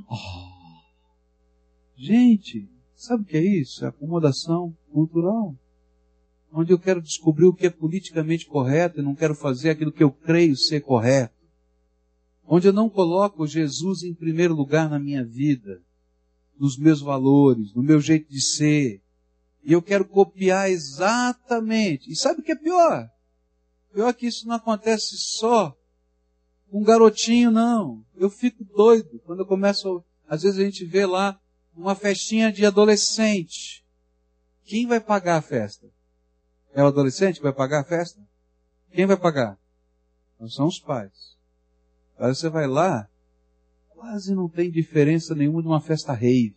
Oh. 0.10 0.54
Gente, 1.98 2.70
sabe 3.06 3.24
o 3.24 3.26
que 3.26 3.38
é 3.38 3.44
isso? 3.44 3.86
É 3.86 3.90
acomodação 3.90 4.76
cultural 4.92 5.56
onde 6.54 6.72
eu 6.72 6.78
quero 6.78 7.02
descobrir 7.02 7.46
o 7.46 7.54
que 7.54 7.66
é 7.66 7.70
politicamente 7.70 8.46
correto 8.46 9.00
e 9.00 9.04
não 9.04 9.16
quero 9.16 9.34
fazer 9.34 9.72
aquilo 9.72 9.92
que 9.92 10.04
eu 10.04 10.12
creio 10.12 10.56
ser 10.56 10.82
correto, 10.82 11.34
onde 12.46 12.68
eu 12.68 12.74
não 12.74 12.90
coloco 12.90 13.48
Jesus 13.48 14.04
em 14.04 14.14
primeiro 14.14 14.54
lugar 14.54 14.88
na 14.88 15.00
minha 15.00 15.26
vida, 15.26 15.82
nos 16.58 16.78
meus 16.78 17.02
valores, 17.02 17.74
no 17.74 17.82
meu 17.82 18.00
jeito 18.00 18.30
de 18.30 18.40
ser, 18.40 19.02
e 19.64 19.74
eu 19.74 19.82
quero 19.82 20.06
copiar 20.06 20.70
exatamente. 20.70 22.12
E 22.12 22.16
sabe 22.16 22.42
o 22.42 22.44
que 22.44 22.52
é 22.52 22.56
pior? 22.56 23.10
Pior 23.92 24.14
que 24.14 24.28
isso 24.28 24.48
não 24.48 24.56
acontece 24.56 25.18
só 25.18 25.76
com 26.70 26.82
um 26.82 26.84
garotinho, 26.84 27.50
não. 27.50 28.06
Eu 28.16 28.30
fico 28.30 28.64
doido 28.64 29.20
quando 29.26 29.40
eu 29.40 29.46
começo, 29.46 30.04
às 30.28 30.44
vezes 30.44 30.60
a 30.60 30.64
gente 30.64 30.86
vê 30.86 31.06
lá 31.06 31.40
uma 31.76 31.96
festinha 31.96 32.52
de 32.52 32.66
adolescente. 32.66 33.86
Quem 34.64 34.88
vai 34.88 35.00
pagar 35.00 35.38
a 35.38 35.42
festa? 35.42 35.88
É 36.74 36.84
o 36.84 36.88
adolescente 36.88 37.38
que 37.38 37.44
vai 37.44 37.54
pagar 37.54 37.82
a 37.82 37.84
festa? 37.84 38.20
Quem 38.92 39.06
vai 39.06 39.18
pagar? 39.18 39.58
Não 40.40 40.48
são 40.48 40.68
os 40.68 40.80
pais. 40.80 41.38
Aí 42.18 42.34
você 42.34 42.50
vai 42.50 42.68
lá, 42.68 43.08
quase 43.90 44.34
não 44.36 44.48
tem 44.48 44.70
diferença 44.70 45.34
nenhuma 45.34 45.62
de 45.62 45.68
uma 45.68 45.82
festa 45.82 46.14
rave. 46.14 46.56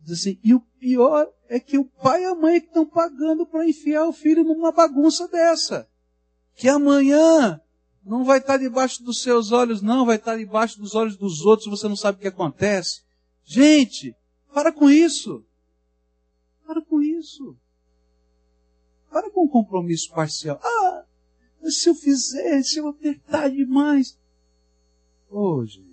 Diz 0.00 0.20
assim, 0.20 0.38
e 0.42 0.54
o 0.54 0.60
pior 0.60 1.26
é 1.48 1.58
que 1.58 1.78
o 1.78 1.84
pai 1.84 2.22
e 2.22 2.26
a 2.26 2.34
mãe 2.34 2.60
que 2.60 2.66
estão 2.66 2.86
pagando 2.86 3.46
para 3.46 3.68
enfiar 3.68 4.06
o 4.06 4.12
filho 4.12 4.44
numa 4.44 4.70
bagunça 4.72 5.26
dessa. 5.28 5.88
Que 6.54 6.68
amanhã 6.68 7.60
não 8.04 8.24
vai 8.24 8.38
estar 8.38 8.56
debaixo 8.56 9.02
dos 9.02 9.22
seus 9.22 9.52
olhos, 9.52 9.82
não, 9.82 10.06
vai 10.06 10.16
estar 10.16 10.36
debaixo 10.36 10.78
dos 10.78 10.94
olhos 10.94 11.16
dos 11.16 11.44
outros, 11.44 11.68
você 11.68 11.88
não 11.88 11.96
sabe 11.96 12.18
o 12.18 12.20
que 12.20 12.28
acontece. 12.28 13.02
Gente, 13.44 14.14
para 14.58 14.72
com 14.72 14.90
isso. 14.90 15.46
Para 16.66 16.84
com 16.84 17.00
isso. 17.00 17.56
Para 19.08 19.30
com 19.30 19.44
um 19.44 19.48
compromisso 19.48 20.10
parcial. 20.10 20.60
Ah, 20.60 21.04
Mas 21.62 21.80
se 21.80 21.88
eu 21.88 21.94
fizer, 21.94 22.60
se 22.64 22.80
eu 22.80 22.88
apertar 22.88 23.50
demais. 23.50 24.18
Ô, 25.30 25.58
oh, 25.58 25.64
gente. 25.64 25.86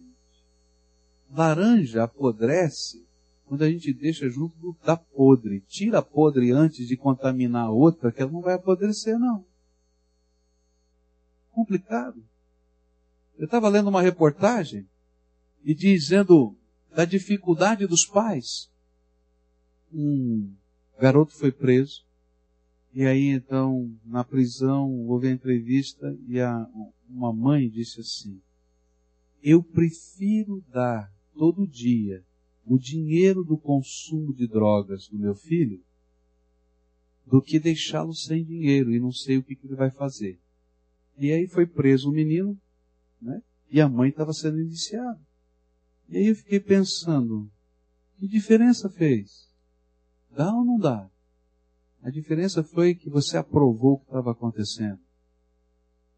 Laranja 1.29 2.05
apodrece 2.05 3.05
quando 3.45 3.61
a 3.61 3.69
gente 3.69 3.93
deixa 3.93 4.27
junto 4.31 4.57
do, 4.57 4.75
da 4.83 4.97
podre. 4.97 5.61
Tira 5.67 5.99
a 5.99 6.01
podre 6.01 6.49
antes 6.49 6.87
de 6.87 6.97
contaminar 6.97 7.67
a 7.67 7.71
outra, 7.71 8.11
que 8.11 8.19
ela 8.19 8.31
não 8.31 8.41
vai 8.41 8.55
apodrecer, 8.55 9.19
não. 9.19 9.45
Complicado. 11.51 12.25
Eu 13.37 13.45
estava 13.45 13.69
lendo 13.69 13.89
uma 13.89 14.01
reportagem 14.01 14.89
e 15.63 15.75
dizendo 15.75 16.57
da 16.95 17.03
dificuldade 17.03 17.85
dos 17.85 18.05
pais. 18.05 18.71
Um 19.93 20.55
garoto 20.99 21.33
foi 21.33 21.51
preso, 21.51 22.05
e 22.93 23.05
aí 23.05 23.27
então, 23.27 23.93
na 24.05 24.23
prisão, 24.23 24.89
houve 25.05 25.27
a 25.27 25.31
entrevista 25.31 26.17
e 26.27 26.39
a, 26.39 26.65
uma 27.09 27.33
mãe 27.33 27.69
disse 27.69 27.99
assim: 27.99 28.41
Eu 29.43 29.61
prefiro 29.61 30.63
dar 30.69 31.13
todo 31.33 31.67
dia 31.67 32.23
o 32.65 32.79
dinheiro 32.79 33.43
do 33.43 33.57
consumo 33.57 34.33
de 34.33 34.47
drogas 34.47 35.09
do 35.09 35.19
meu 35.19 35.35
filho 35.35 35.83
do 37.25 37.41
que 37.41 37.59
deixá-lo 37.59 38.13
sem 38.13 38.43
dinheiro 38.43 38.91
e 38.91 38.99
não 38.99 39.11
sei 39.11 39.37
o 39.37 39.43
que, 39.43 39.55
que 39.55 39.67
ele 39.67 39.75
vai 39.75 39.91
fazer. 39.91 40.39
E 41.17 41.31
aí 41.31 41.47
foi 41.47 41.65
preso 41.65 42.09
o 42.09 42.13
menino, 42.13 42.57
né? 43.21 43.41
E 43.69 43.81
a 43.81 43.89
mãe 43.89 44.09
estava 44.09 44.31
sendo 44.31 44.61
indiciada. 44.61 45.19
E 46.07 46.17
aí 46.17 46.27
eu 46.27 46.35
fiquei 46.35 46.59
pensando, 46.59 47.49
que 48.17 48.27
diferença 48.27 48.89
fez? 48.89 49.49
Dá 50.29 50.53
ou 50.53 50.63
não 50.63 50.77
dá? 50.77 51.09
A 52.01 52.09
diferença 52.09 52.63
foi 52.63 52.93
que 52.93 53.09
você 53.09 53.37
aprovou 53.37 53.93
o 53.93 53.99
que 53.99 54.05
estava 54.05 54.31
acontecendo. 54.31 54.99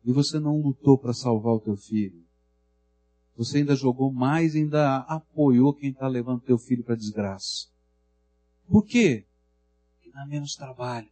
E 0.04 0.12
você 0.12 0.40
não 0.40 0.60
lutou 0.60 0.98
para 0.98 1.14
salvar 1.14 1.54
o 1.54 1.60
teu 1.60 1.78
filho. 1.78 2.26
Você 3.38 3.60
ainda 3.60 3.76
jogou 3.76 4.12
mais, 4.12 4.56
ainda 4.56 4.98
apoiou 5.02 5.74
quem 5.74 5.92
está 5.92 6.08
levando 6.08 6.42
teu 6.42 6.58
filho 6.58 6.84
para 6.84 6.96
desgraça. 6.96 7.68
Por 8.68 8.84
quê? 8.84 9.26
Porque 9.94 10.12
dá 10.12 10.26
menos 10.26 10.56
trabalho. 10.56 11.10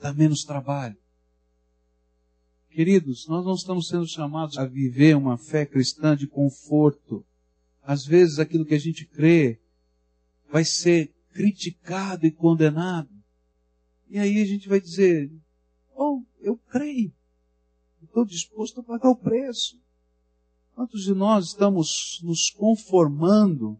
Dá 0.00 0.14
menos 0.14 0.44
trabalho. 0.44 0.96
Queridos, 2.70 3.26
nós 3.28 3.44
não 3.44 3.54
estamos 3.54 3.88
sendo 3.88 4.06
chamados 4.08 4.58
a 4.58 4.64
viver 4.64 5.16
uma 5.16 5.36
fé 5.36 5.66
cristã 5.66 6.16
de 6.16 6.26
conforto. 6.26 7.24
Às 7.84 8.04
vezes 8.06 8.38
aquilo 8.38 8.64
que 8.64 8.74
a 8.74 8.78
gente 8.78 9.06
crê 9.06 9.60
vai 10.50 10.64
ser 10.64 11.14
criticado 11.32 12.26
e 12.26 12.30
condenado. 12.30 13.10
E 14.08 14.18
aí 14.18 14.40
a 14.40 14.44
gente 14.44 14.68
vai 14.68 14.80
dizer, 14.80 15.30
oh, 15.94 16.22
eu 16.40 16.56
creio. 16.56 17.12
Estou 18.02 18.24
disposto 18.24 18.80
a 18.80 18.82
pagar 18.82 19.10
o 19.10 19.16
preço. 19.16 19.78
Quantos 20.74 21.02
de 21.02 21.12
nós 21.12 21.48
estamos 21.48 22.20
nos 22.22 22.50
conformando 22.50 23.78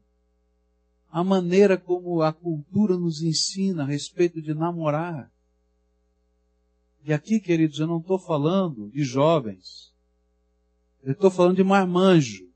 à 1.09 1.25
maneira 1.25 1.79
como 1.79 2.21
a 2.21 2.33
cultura 2.33 2.99
nos 2.99 3.23
ensina 3.23 3.85
a 3.85 3.87
respeito 3.87 4.43
de 4.43 4.53
namorar? 4.53 5.33
E 7.05 7.13
aqui, 7.13 7.41
queridos, 7.41 7.79
eu 7.79 7.87
não 7.87 7.99
estou 7.99 8.19
falando 8.19 8.91
de 8.91 9.03
jovens. 9.03 9.95
Eu 11.03 11.13
estou 11.13 11.31
falando 11.31 11.57
de 11.57 11.65
marmanjo. 11.65 12.54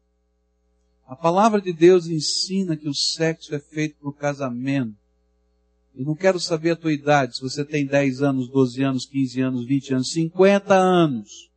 A 1.09 1.17
palavra 1.17 1.61
de 1.61 1.73
Deus 1.73 2.07
ensina 2.07 2.77
que 2.77 2.89
o 2.89 2.95
sexo 2.95 3.55
é 3.55 3.59
feito 3.59 3.97
para 3.99 4.09
o 4.11 4.13
casamento. 4.13 4.95
E 5.95 6.05
não 6.05 6.15
quero 6.15 6.39
saber 6.39 6.73
a 6.73 6.77
tua 6.77 6.93
idade, 6.93 7.37
se 7.37 7.43
você 7.43 7.65
tem 7.65 7.85
10 7.85 8.23
anos, 8.23 8.49
12 8.49 8.83
anos, 8.83 9.07
15 9.07 9.41
anos, 9.41 9.67
20 9.67 9.95
anos, 9.95 10.13
50 10.13 10.75
anos. 10.75 11.51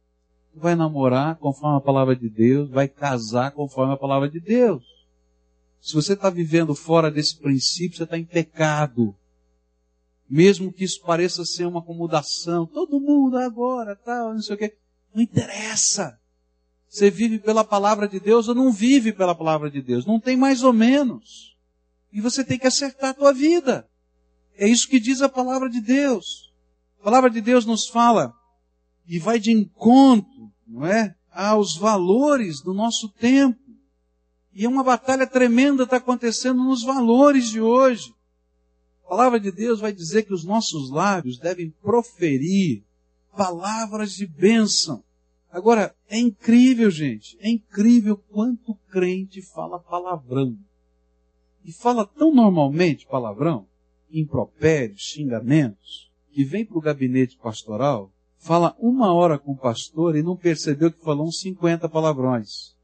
Tu 0.54 0.60
vai 0.60 0.74
namorar 0.74 1.36
conforme 1.36 1.78
a 1.78 1.82
palavra 1.82 2.16
de 2.16 2.30
Deus, 2.30 2.70
vai 2.70 2.88
casar 2.88 3.52
conforme 3.52 3.94
a 3.94 3.98
palavra 3.98 4.28
de 4.30 4.40
Deus. 4.40 4.84
Se 5.80 5.94
você 5.94 6.14
está 6.14 6.30
vivendo 6.30 6.74
fora 6.74 7.12
desse 7.12 7.38
princípio, 7.38 7.98
você 7.98 8.04
está 8.04 8.18
em 8.18 8.26
pecado 8.26 9.16
mesmo 10.32 10.72
que 10.72 10.86
isso 10.86 11.02
pareça 11.02 11.44
ser 11.44 11.66
uma 11.66 11.82
acomodação, 11.82 12.66
todo 12.66 13.02
mundo 13.02 13.38
agora, 13.38 13.98
tal, 13.98 14.34
não 14.34 14.42
sei 14.42 14.56
o 14.56 14.58
quê, 14.58 14.78
não 15.14 15.22
interessa. 15.22 16.18
Você 16.91 17.10
vive 17.10 17.39
pela 17.39 17.63
palavra 17.63 18.06
de 18.06 18.19
Deus 18.19 18.49
ou 18.49 18.54
não 18.54 18.69
vive 18.69 19.13
pela 19.13 19.34
palavra 19.34 19.71
de 19.71 19.82
Deus? 19.82 20.06
Não 20.06 20.19
tem 20.19 20.36
mais 20.36 20.62
ou 20.62 20.73
menos. 20.73 21.56
E 22.12 22.19
você 22.19 22.43
tem 22.43 22.60
que 22.60 22.67
acertar 22.67 23.12
a 23.12 23.13
tua 23.13 23.32
vida. 23.32 23.88
É 24.58 24.67
isso 24.67 24.89
que 24.89 24.99
diz 24.99 25.21
a 25.21 25.30
palavra 25.30 25.69
de 25.69 25.80
Deus. 25.80 26.54
A 26.99 27.04
palavra 27.06 27.30
de 27.30 27.39
Deus 27.39 27.65
nos 27.65 27.88
fala 27.88 28.34
e 29.08 29.17
vai 29.19 29.39
de 29.39 29.51
encontro, 29.51 30.51
não 30.67 30.86
é? 30.86 31.15
Aos 31.32 31.77
valores 31.77 32.60
do 32.60 32.73
nosso 32.73 33.08
tempo. 33.08 33.58
E 34.54 34.65
é 34.65 34.69
uma 34.69 34.84
batalha 34.84 35.25
tremenda 35.25 35.84
está 35.84 35.95
acontecendo 35.95 36.62
nos 36.62 36.84
valores 36.84 37.47
de 37.47 37.62
hoje. 37.62 38.13
A 39.06 39.10
palavra 39.12 39.39
de 39.39 39.49
Deus 39.49 39.80
vai 39.80 39.93
dizer 39.93 40.23
que 40.23 40.34
os 40.34 40.43
nossos 40.43 40.91
lábios 40.91 41.39
devem 41.39 41.69
proferir 41.82 42.84
palavras 43.34 44.12
de 44.12 44.27
bênção. 44.27 45.01
Agora, 45.52 45.94
é 46.10 46.18
incrível, 46.18 46.90
gente, 46.90 47.38
é 47.42 47.50
incrível 47.50 48.18
quanto 48.30 48.74
crente 48.90 49.42
fala 49.42 49.80
palavrão. 49.80 50.58
E 51.64 51.74
fala 51.74 52.06
tão 52.06 52.34
normalmente 52.34 53.06
palavrão, 53.06 53.68
impropérios, 54.10 55.02
xingamentos, 55.02 56.10
que 56.32 56.46
vem 56.46 56.66
para 56.66 56.78
o 56.78 56.82
gabinete 56.82 57.38
pastoral, 57.38 58.12
fala 58.38 58.76
uma 58.80 59.14
hora 59.14 59.38
com 59.38 59.52
o 59.52 59.58
pastor 59.58 60.16
e 60.16 60.24
não 60.24 60.38
percebeu 60.38 60.92
que 60.92 61.04
falou 61.04 61.28
uns 61.28 61.40
50 61.42 61.88
palavrões. 61.90 62.76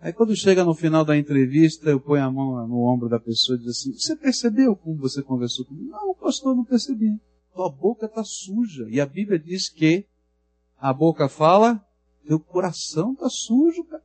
Aí 0.00 0.12
quando 0.12 0.34
chega 0.34 0.64
no 0.64 0.74
final 0.74 1.04
da 1.04 1.16
entrevista, 1.16 1.90
eu 1.90 2.00
ponho 2.00 2.24
a 2.24 2.30
mão 2.30 2.66
no 2.66 2.82
ombro 2.82 3.08
da 3.08 3.20
pessoa 3.20 3.56
e 3.56 3.60
diz 3.60 3.78
assim, 3.78 3.92
você 3.92 4.16
percebeu 4.16 4.74
como 4.74 4.96
você 4.96 5.22
conversou 5.22 5.64
comigo? 5.64 5.90
Não, 5.90 6.14
pastor, 6.14 6.56
não 6.56 6.64
percebi. 6.64 7.16
Tua 7.54 7.70
boca 7.70 8.06
está 8.06 8.24
suja. 8.24 8.86
E 8.88 9.00
a 9.00 9.06
Bíblia 9.06 9.38
diz 9.38 9.68
que 9.68 10.06
a 10.78 10.92
boca 10.92 11.28
fala, 11.28 11.84
teu 12.30 12.38
coração 12.38 13.12
está 13.12 13.28
sujo, 13.28 13.82
cara. 13.82 14.04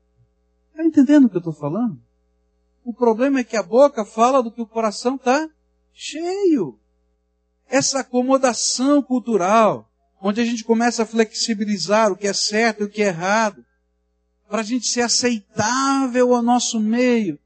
Está 0.72 0.84
entendendo 0.84 1.26
o 1.26 1.30
que 1.30 1.36
eu 1.36 1.40
estou 1.40 1.54
falando? 1.54 2.02
O 2.84 2.92
problema 2.92 3.40
é 3.40 3.44
que 3.44 3.56
a 3.56 3.62
boca 3.62 4.04
fala 4.04 4.42
do 4.42 4.52
que 4.52 4.60
o 4.60 4.66
coração 4.66 5.14
está 5.14 5.48
cheio. 5.94 6.80
Essa 7.68 8.00
acomodação 8.00 9.04
cultural, 9.04 9.92
onde 10.20 10.42
a 10.42 10.46
gente 10.46 10.64
começa 10.64 11.04
a 11.04 11.06
flexibilizar 11.06 12.12
o 12.12 12.16
que 12.16 12.26
é 12.26 12.34
certo 12.34 12.82
e 12.82 12.86
o 12.86 12.90
que 12.90 13.04
é 13.04 13.10
errado, 13.10 13.64
para 14.50 14.62
a 14.62 14.64
gente 14.64 14.88
ser 14.88 15.02
aceitável 15.02 16.34
ao 16.34 16.42
nosso 16.42 16.80
meio, 16.80 17.38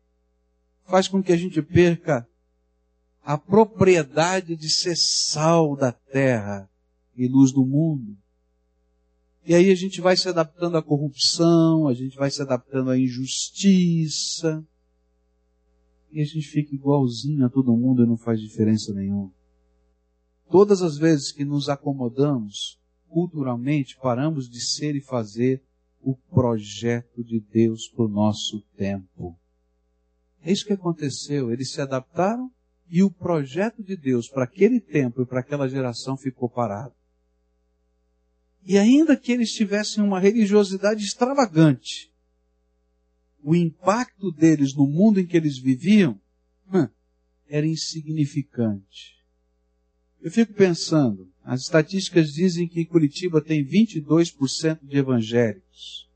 faz 0.86 1.10
com 1.10 1.22
que 1.22 1.34
a 1.34 1.38
gente 1.38 1.62
perca 1.62 2.26
a 3.22 3.38
propriedade 3.38 4.56
de 4.56 4.70
ser 4.70 4.96
sal 4.96 5.76
da 5.76 5.92
terra 5.92 6.70
e 7.18 7.28
luz 7.28 7.52
do 7.52 7.66
mundo. 7.66 8.18
E 9.50 9.56
aí 9.56 9.72
a 9.72 9.76
gente 9.76 10.00
vai 10.00 10.16
se 10.16 10.30
adaptando 10.30 10.78
à 10.78 10.84
corrupção, 10.84 11.88
a 11.88 11.94
gente 11.96 12.16
vai 12.16 12.30
se 12.30 12.40
adaptando 12.40 12.92
à 12.92 13.00
injustiça, 13.00 14.64
e 16.12 16.22
a 16.22 16.24
gente 16.24 16.48
fica 16.48 16.76
igualzinho 16.76 17.44
a 17.44 17.50
todo 17.50 17.76
mundo 17.76 18.04
e 18.04 18.08
não 18.08 18.16
faz 18.16 18.40
diferença 18.40 18.94
nenhuma. 18.94 19.34
Todas 20.52 20.84
as 20.84 21.00
vezes 21.00 21.32
que 21.32 21.44
nos 21.44 21.68
acomodamos 21.68 22.80
culturalmente, 23.08 23.98
paramos 24.00 24.48
de 24.48 24.62
ser 24.62 24.96
e 24.96 25.02
fazer 25.02 25.64
o 26.00 26.16
projeto 26.16 27.24
de 27.24 27.40
Deus 27.40 27.90
para 27.90 28.06
o 28.06 28.08
nosso 28.08 28.62
tempo. 28.78 29.36
É 30.44 30.52
isso 30.52 30.64
que 30.64 30.74
aconteceu. 30.74 31.52
Eles 31.52 31.72
se 31.72 31.82
adaptaram 31.82 32.52
e 32.88 33.02
o 33.02 33.10
projeto 33.10 33.82
de 33.82 33.98
Deus 33.98 34.30
para 34.30 34.44
aquele 34.44 34.80
tempo 34.80 35.24
e 35.24 35.26
para 35.26 35.40
aquela 35.40 35.68
geração 35.68 36.16
ficou 36.16 36.48
parado. 36.48 36.99
E 38.70 38.78
ainda 38.78 39.18
que 39.18 39.32
eles 39.32 39.52
tivessem 39.52 40.04
uma 40.04 40.20
religiosidade 40.20 41.04
extravagante, 41.04 42.14
o 43.44 43.56
impacto 43.56 44.32
deles 44.32 44.76
no 44.76 44.86
mundo 44.86 45.20
em 45.20 45.26
que 45.26 45.36
eles 45.36 45.58
viviam 45.58 46.22
era 47.48 47.66
insignificante. 47.66 49.18
Eu 50.22 50.30
fico 50.30 50.54
pensando, 50.54 51.28
as 51.44 51.62
estatísticas 51.62 52.28
dizem 52.28 52.68
que 52.68 52.86
Curitiba 52.86 53.42
tem 53.42 53.66
22% 53.66 54.86
de 54.86 54.98
evangélicos. 54.98 56.08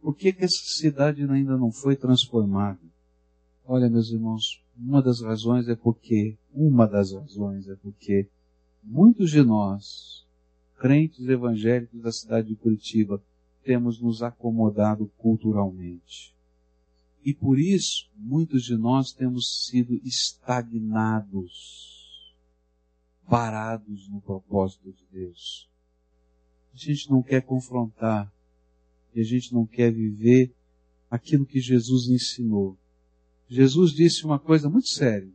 Por 0.00 0.16
que, 0.16 0.32
que 0.32 0.42
essa 0.42 0.64
cidade 0.64 1.22
ainda 1.22 1.56
não 1.56 1.70
foi 1.70 1.94
transformada? 1.94 2.80
Olha, 3.64 3.88
meus 3.88 4.10
irmãos, 4.10 4.60
uma 4.76 5.00
das 5.00 5.22
razões 5.22 5.68
é 5.68 5.76
porque, 5.76 6.36
uma 6.52 6.88
das 6.88 7.12
razões 7.12 7.68
é 7.68 7.76
porque 7.76 8.28
muitos 8.82 9.30
de 9.30 9.44
nós, 9.44 10.15
crentes 10.78 11.26
evangélicos 11.26 12.00
da 12.00 12.12
cidade 12.12 12.48
de 12.48 12.56
Curitiba, 12.56 13.22
temos 13.62 14.00
nos 14.00 14.22
acomodado 14.22 15.08
culturalmente. 15.16 16.34
E 17.24 17.34
por 17.34 17.58
isso, 17.58 18.08
muitos 18.14 18.62
de 18.64 18.76
nós 18.76 19.12
temos 19.12 19.66
sido 19.66 19.94
estagnados 20.04 21.76
parados 23.28 24.08
no 24.08 24.20
propósito 24.20 24.92
de 24.92 25.04
Deus. 25.10 25.68
a 26.72 26.76
gente 26.76 27.10
não 27.10 27.22
quer 27.22 27.42
confrontar 27.42 28.32
e 29.12 29.20
a 29.20 29.24
gente 29.24 29.52
não 29.52 29.66
quer 29.66 29.90
viver 29.92 30.54
aquilo 31.10 31.44
que 31.44 31.58
Jesus 31.58 32.08
ensinou. 32.08 32.78
Jesus 33.48 33.92
disse 33.92 34.24
uma 34.24 34.38
coisa 34.38 34.68
muito 34.68 34.88
séria. 34.88 35.32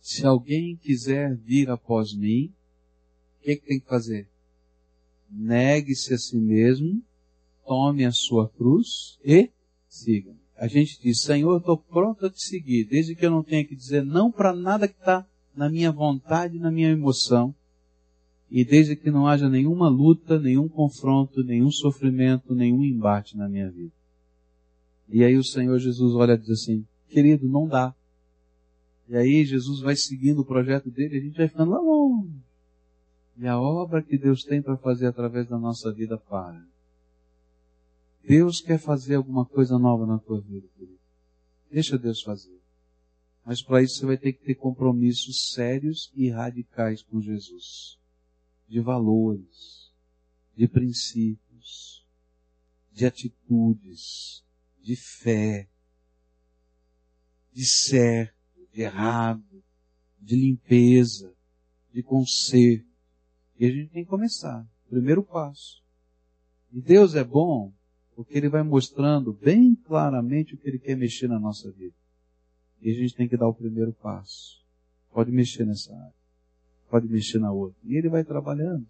Se 0.00 0.24
alguém 0.24 0.76
quiser 0.76 1.34
vir 1.34 1.68
após 1.70 2.14
mim, 2.14 2.54
o 3.40 3.42
que, 3.42 3.56
que 3.56 3.66
tem 3.66 3.80
que 3.80 3.86
fazer? 3.86 4.28
Negue-se 5.30 6.14
a 6.14 6.18
si 6.18 6.36
mesmo, 6.36 7.02
tome 7.66 8.04
a 8.04 8.12
sua 8.12 8.48
cruz 8.48 9.18
e 9.24 9.50
siga. 9.88 10.34
A 10.56 10.66
gente 10.66 11.00
diz, 11.00 11.20
Senhor, 11.20 11.52
eu 11.52 11.58
estou 11.58 11.76
pronto 11.76 12.24
a 12.24 12.30
te 12.30 12.40
seguir, 12.40 12.84
desde 12.84 13.14
que 13.14 13.26
eu 13.26 13.30
não 13.30 13.42
tenha 13.42 13.64
que 13.64 13.76
dizer 13.76 14.04
não 14.04 14.30
para 14.30 14.54
nada 14.54 14.88
que 14.88 14.98
está 14.98 15.26
na 15.54 15.68
minha 15.68 15.92
vontade, 15.92 16.58
na 16.58 16.70
minha 16.70 16.90
emoção, 16.90 17.54
e 18.50 18.64
desde 18.64 18.94
que 18.94 19.10
não 19.10 19.26
haja 19.26 19.48
nenhuma 19.48 19.88
luta, 19.88 20.38
nenhum 20.38 20.68
confronto, 20.68 21.42
nenhum 21.42 21.70
sofrimento, 21.70 22.54
nenhum 22.54 22.84
embate 22.84 23.36
na 23.36 23.48
minha 23.48 23.70
vida. 23.70 23.92
E 25.08 25.24
aí 25.24 25.36
o 25.36 25.44
Senhor 25.44 25.78
Jesus 25.78 26.14
olha 26.14 26.34
e 26.34 26.38
diz 26.38 26.50
assim, 26.50 26.86
querido, 27.08 27.48
não 27.48 27.66
dá. 27.66 27.94
E 29.08 29.16
aí 29.16 29.44
Jesus 29.44 29.80
vai 29.80 29.96
seguindo 29.96 30.40
o 30.40 30.44
projeto 30.44 30.90
dele, 30.90 31.18
a 31.18 31.20
gente 31.20 31.36
vai 31.36 31.48
ficando 31.48 31.70
lá 31.70 31.80
longe. 31.80 32.45
E 33.36 33.46
a 33.46 33.58
obra 33.58 34.02
que 34.02 34.16
Deus 34.16 34.42
tem 34.42 34.62
para 34.62 34.76
fazer 34.76 35.06
através 35.06 35.48
da 35.48 35.58
nossa 35.58 35.92
vida 35.92 36.16
para. 36.18 36.66
Deus 38.22 38.60
quer 38.60 38.78
fazer 38.78 39.16
alguma 39.16 39.44
coisa 39.44 39.78
nova 39.78 40.06
na 40.06 40.18
tua 40.18 40.40
vida, 40.40 40.66
querido. 40.76 40.98
Deixa 41.70 41.98
Deus 41.98 42.22
fazer. 42.22 42.60
Mas 43.44 43.62
para 43.62 43.82
isso 43.82 43.98
você 43.98 44.06
vai 44.06 44.18
ter 44.18 44.32
que 44.32 44.44
ter 44.44 44.54
compromissos 44.54 45.52
sérios 45.52 46.10
e 46.14 46.30
radicais 46.30 47.02
com 47.02 47.20
Jesus 47.20 47.98
de 48.68 48.80
valores, 48.80 49.92
de 50.56 50.66
princípios, 50.66 52.04
de 52.92 53.06
atitudes, 53.06 54.44
de 54.82 54.96
fé, 54.96 55.68
de 57.52 57.64
certo, 57.64 58.68
de 58.72 58.82
errado, 58.82 59.64
de 60.18 60.36
limpeza, 60.36 61.32
de 61.92 62.02
conserto. 62.02 62.85
E 63.58 63.66
a 63.66 63.70
gente 63.70 63.90
tem 63.90 64.04
que 64.04 64.10
começar. 64.10 64.66
Primeiro 64.88 65.22
passo. 65.22 65.82
E 66.72 66.80
Deus 66.80 67.14
é 67.14 67.24
bom 67.24 67.72
porque 68.14 68.36
Ele 68.36 68.48
vai 68.48 68.62
mostrando 68.62 69.32
bem 69.32 69.74
claramente 69.74 70.54
o 70.54 70.58
que 70.58 70.68
Ele 70.68 70.78
quer 70.78 70.96
mexer 70.96 71.28
na 71.28 71.38
nossa 71.38 71.70
vida. 71.70 71.94
E 72.80 72.90
a 72.90 72.94
gente 72.94 73.14
tem 73.14 73.28
que 73.28 73.36
dar 73.36 73.48
o 73.48 73.54
primeiro 73.54 73.92
passo. 73.92 74.64
Pode 75.12 75.30
mexer 75.30 75.64
nessa 75.64 75.94
área 75.94 76.16
pode 76.88 77.08
mexer 77.08 77.38
na 77.38 77.52
outra. 77.52 77.78
E 77.84 77.96
ele 77.96 78.08
vai 78.08 78.24
trabalhando. 78.24 78.86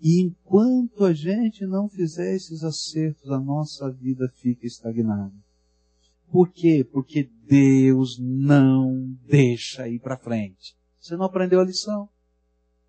E 0.00 0.20
enquanto 0.20 1.04
a 1.04 1.12
gente 1.12 1.64
não 1.64 1.88
fizer 1.88 2.34
esses 2.34 2.62
acertos, 2.62 3.30
a 3.30 3.40
nossa 3.40 3.90
vida 3.90 4.30
fica 4.36 4.66
estagnada. 4.66 5.34
Por 6.30 6.50
quê? 6.50 6.84
Porque 6.84 7.30
Deus 7.48 8.18
não 8.18 9.16
deixa 9.26 9.88
ir 9.88 10.00
para 10.00 10.18
frente. 10.18 10.76
Você 11.00 11.16
não 11.16 11.24
aprendeu 11.24 11.60
a 11.60 11.64
lição. 11.64 12.08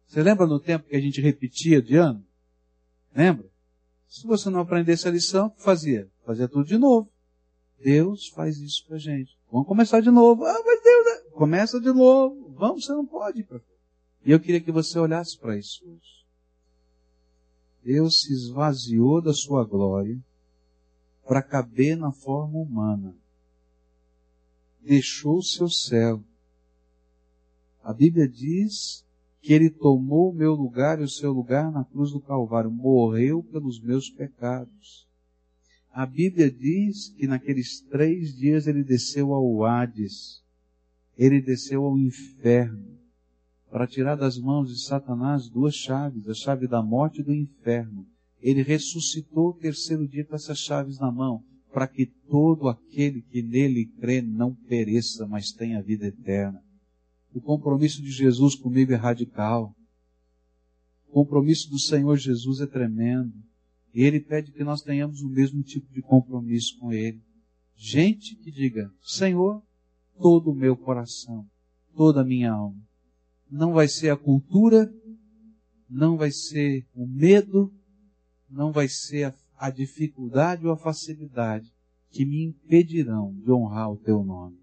Você 0.08 0.24
lembra 0.24 0.48
no 0.48 0.60
tempo 0.60 0.88
que 0.88 0.96
a 0.96 1.02
gente 1.02 1.20
repetia 1.20 1.82
de 1.82 1.96
ano? 1.98 2.26
Lembra? 3.14 3.46
Se 4.08 4.26
você 4.26 4.50
não 4.50 4.62
aprendesse 4.62 5.08
a 5.08 5.12
lição, 5.12 5.48
o 5.48 5.52
que 5.52 5.62
fazia? 5.62 6.10
Fazia 6.26 6.48
tudo 6.48 6.66
de 6.66 6.78
novo. 6.78 7.12
Deus 7.84 8.30
faz 8.30 8.58
isso 8.58 8.86
pra 8.88 8.98
gente. 8.98 9.38
Vamos 9.52 9.68
começar 9.68 10.00
de 10.00 10.10
novo. 10.10 10.46
Ah, 10.46 10.64
mas 10.66 10.84
Deus, 10.84 11.06
né? 11.06 11.30
começa 11.32 11.80
de 11.80 11.92
novo. 11.92 12.54
Vamos, 12.58 12.86
você 12.86 12.94
não 12.94 13.06
pode. 13.06 13.46
E 14.26 14.32
eu 14.32 14.40
queria 14.40 14.62
que 14.62 14.72
você 14.72 14.98
olhasse 14.98 15.38
para 15.38 15.58
isso 15.58 15.84
hoje. 15.86 16.26
Deus 17.84 18.22
se 18.22 18.34
esvaziou 18.34 19.22
da 19.22 19.34
sua 19.34 19.64
glória 19.64 20.20
para 21.26 21.42
caber 21.42 21.98
na 21.98 22.12
forma 22.12 22.60
humana. 22.60 23.16
Deixou 24.82 25.38
o 25.38 25.44
seu 25.44 25.70
céu. 25.70 26.24
A 27.84 27.94
Bíblia 27.94 28.28
diz 28.28 29.06
que 29.48 29.54
ele 29.54 29.70
tomou 29.70 30.30
o 30.30 30.36
meu 30.36 30.54
lugar 30.54 31.00
e 31.00 31.06
o 31.06 31.08
seu 31.08 31.32
lugar 31.32 31.72
na 31.72 31.86
cruz 31.86 32.12
do 32.12 32.20
Calvário, 32.20 32.70
morreu 32.70 33.42
pelos 33.42 33.80
meus 33.80 34.10
pecados. 34.10 35.08
A 35.90 36.06
Bíblia 36.06 36.52
diz 36.52 37.08
que 37.18 37.26
naqueles 37.28 37.80
três 37.80 38.36
dias 38.36 38.68
ele 38.68 38.84
desceu 38.84 39.32
ao 39.32 39.64
Hades, 39.64 40.44
ele 41.18 41.42
desceu 41.42 41.86
ao 41.86 41.98
inferno 41.98 43.00
para 43.72 43.88
tirar 43.88 44.16
das 44.16 44.38
mãos 44.38 44.68
de 44.68 44.84
Satanás 44.84 45.48
duas 45.48 45.76
chaves, 45.76 46.28
a 46.28 46.34
chave 46.34 46.68
da 46.68 46.84
morte 46.84 47.22
e 47.22 47.24
do 47.24 47.34
inferno. 47.34 48.06
Ele 48.42 48.62
ressuscitou 48.62 49.52
o 49.52 49.58
terceiro 49.58 50.06
dia 50.06 50.26
com 50.26 50.36
essas 50.36 50.60
chaves 50.60 51.00
na 51.00 51.10
mão, 51.10 51.42
para 51.72 51.88
que 51.88 52.06
todo 52.06 52.68
aquele 52.68 53.22
que 53.22 53.42
nele 53.42 53.86
crê 53.98 54.22
não 54.22 54.54
pereça, 54.54 55.26
mas 55.26 55.54
tenha 55.54 55.82
vida 55.82 56.08
eterna. 56.08 56.62
O 57.34 57.42
compromisso 57.42 58.02
de 58.02 58.12
Jesus 58.12 58.56
comigo 58.56 58.94
é 58.94 58.96
radical. 58.96 59.76
O 61.08 61.12
compromisso 61.12 61.70
do 61.70 61.80
Senhor 61.80 62.18
Jesus 62.18 62.62
é 62.62 62.68
tremendo. 62.68 63.34
E 63.94 64.04
Ele 64.04 64.20
pede 64.20 64.52
que 64.52 64.64
nós 64.64 64.82
tenhamos 64.82 65.22
o 65.22 65.30
mesmo 65.30 65.62
tipo 65.64 65.92
de 65.94 66.02
compromisso 66.02 66.78
com 66.80 66.92
Ele. 66.92 67.22
Gente 67.76 68.36
que 68.36 68.52
diga, 68.52 68.92
Senhor, 69.02 69.64
todo 70.20 70.52
o 70.52 70.56
meu 70.56 70.76
coração, 70.76 71.48
toda 71.96 72.22
a 72.22 72.26
minha 72.26 72.52
alma, 72.52 72.82
não 73.50 73.74
vai 73.74 73.88
ser 73.88 74.10
a 74.10 74.18
cultura, 74.18 74.92
não 75.90 76.18
vai 76.18 76.32
ser 76.32 76.86
o 76.94 77.08
medo, 77.08 77.74
não 78.50 78.72
vai 78.72 78.88
ser 78.88 79.26
a, 79.26 79.36
a 79.58 79.70
dificuldade 79.70 80.66
ou 80.66 80.74
a 80.74 80.78
facilidade 80.78 81.72
que 82.10 82.26
me 82.26 82.44
impedirão 82.44 83.34
de 83.34 83.52
honrar 83.52 83.92
o 83.92 83.98
teu 83.98 84.24
nome. 84.24 84.58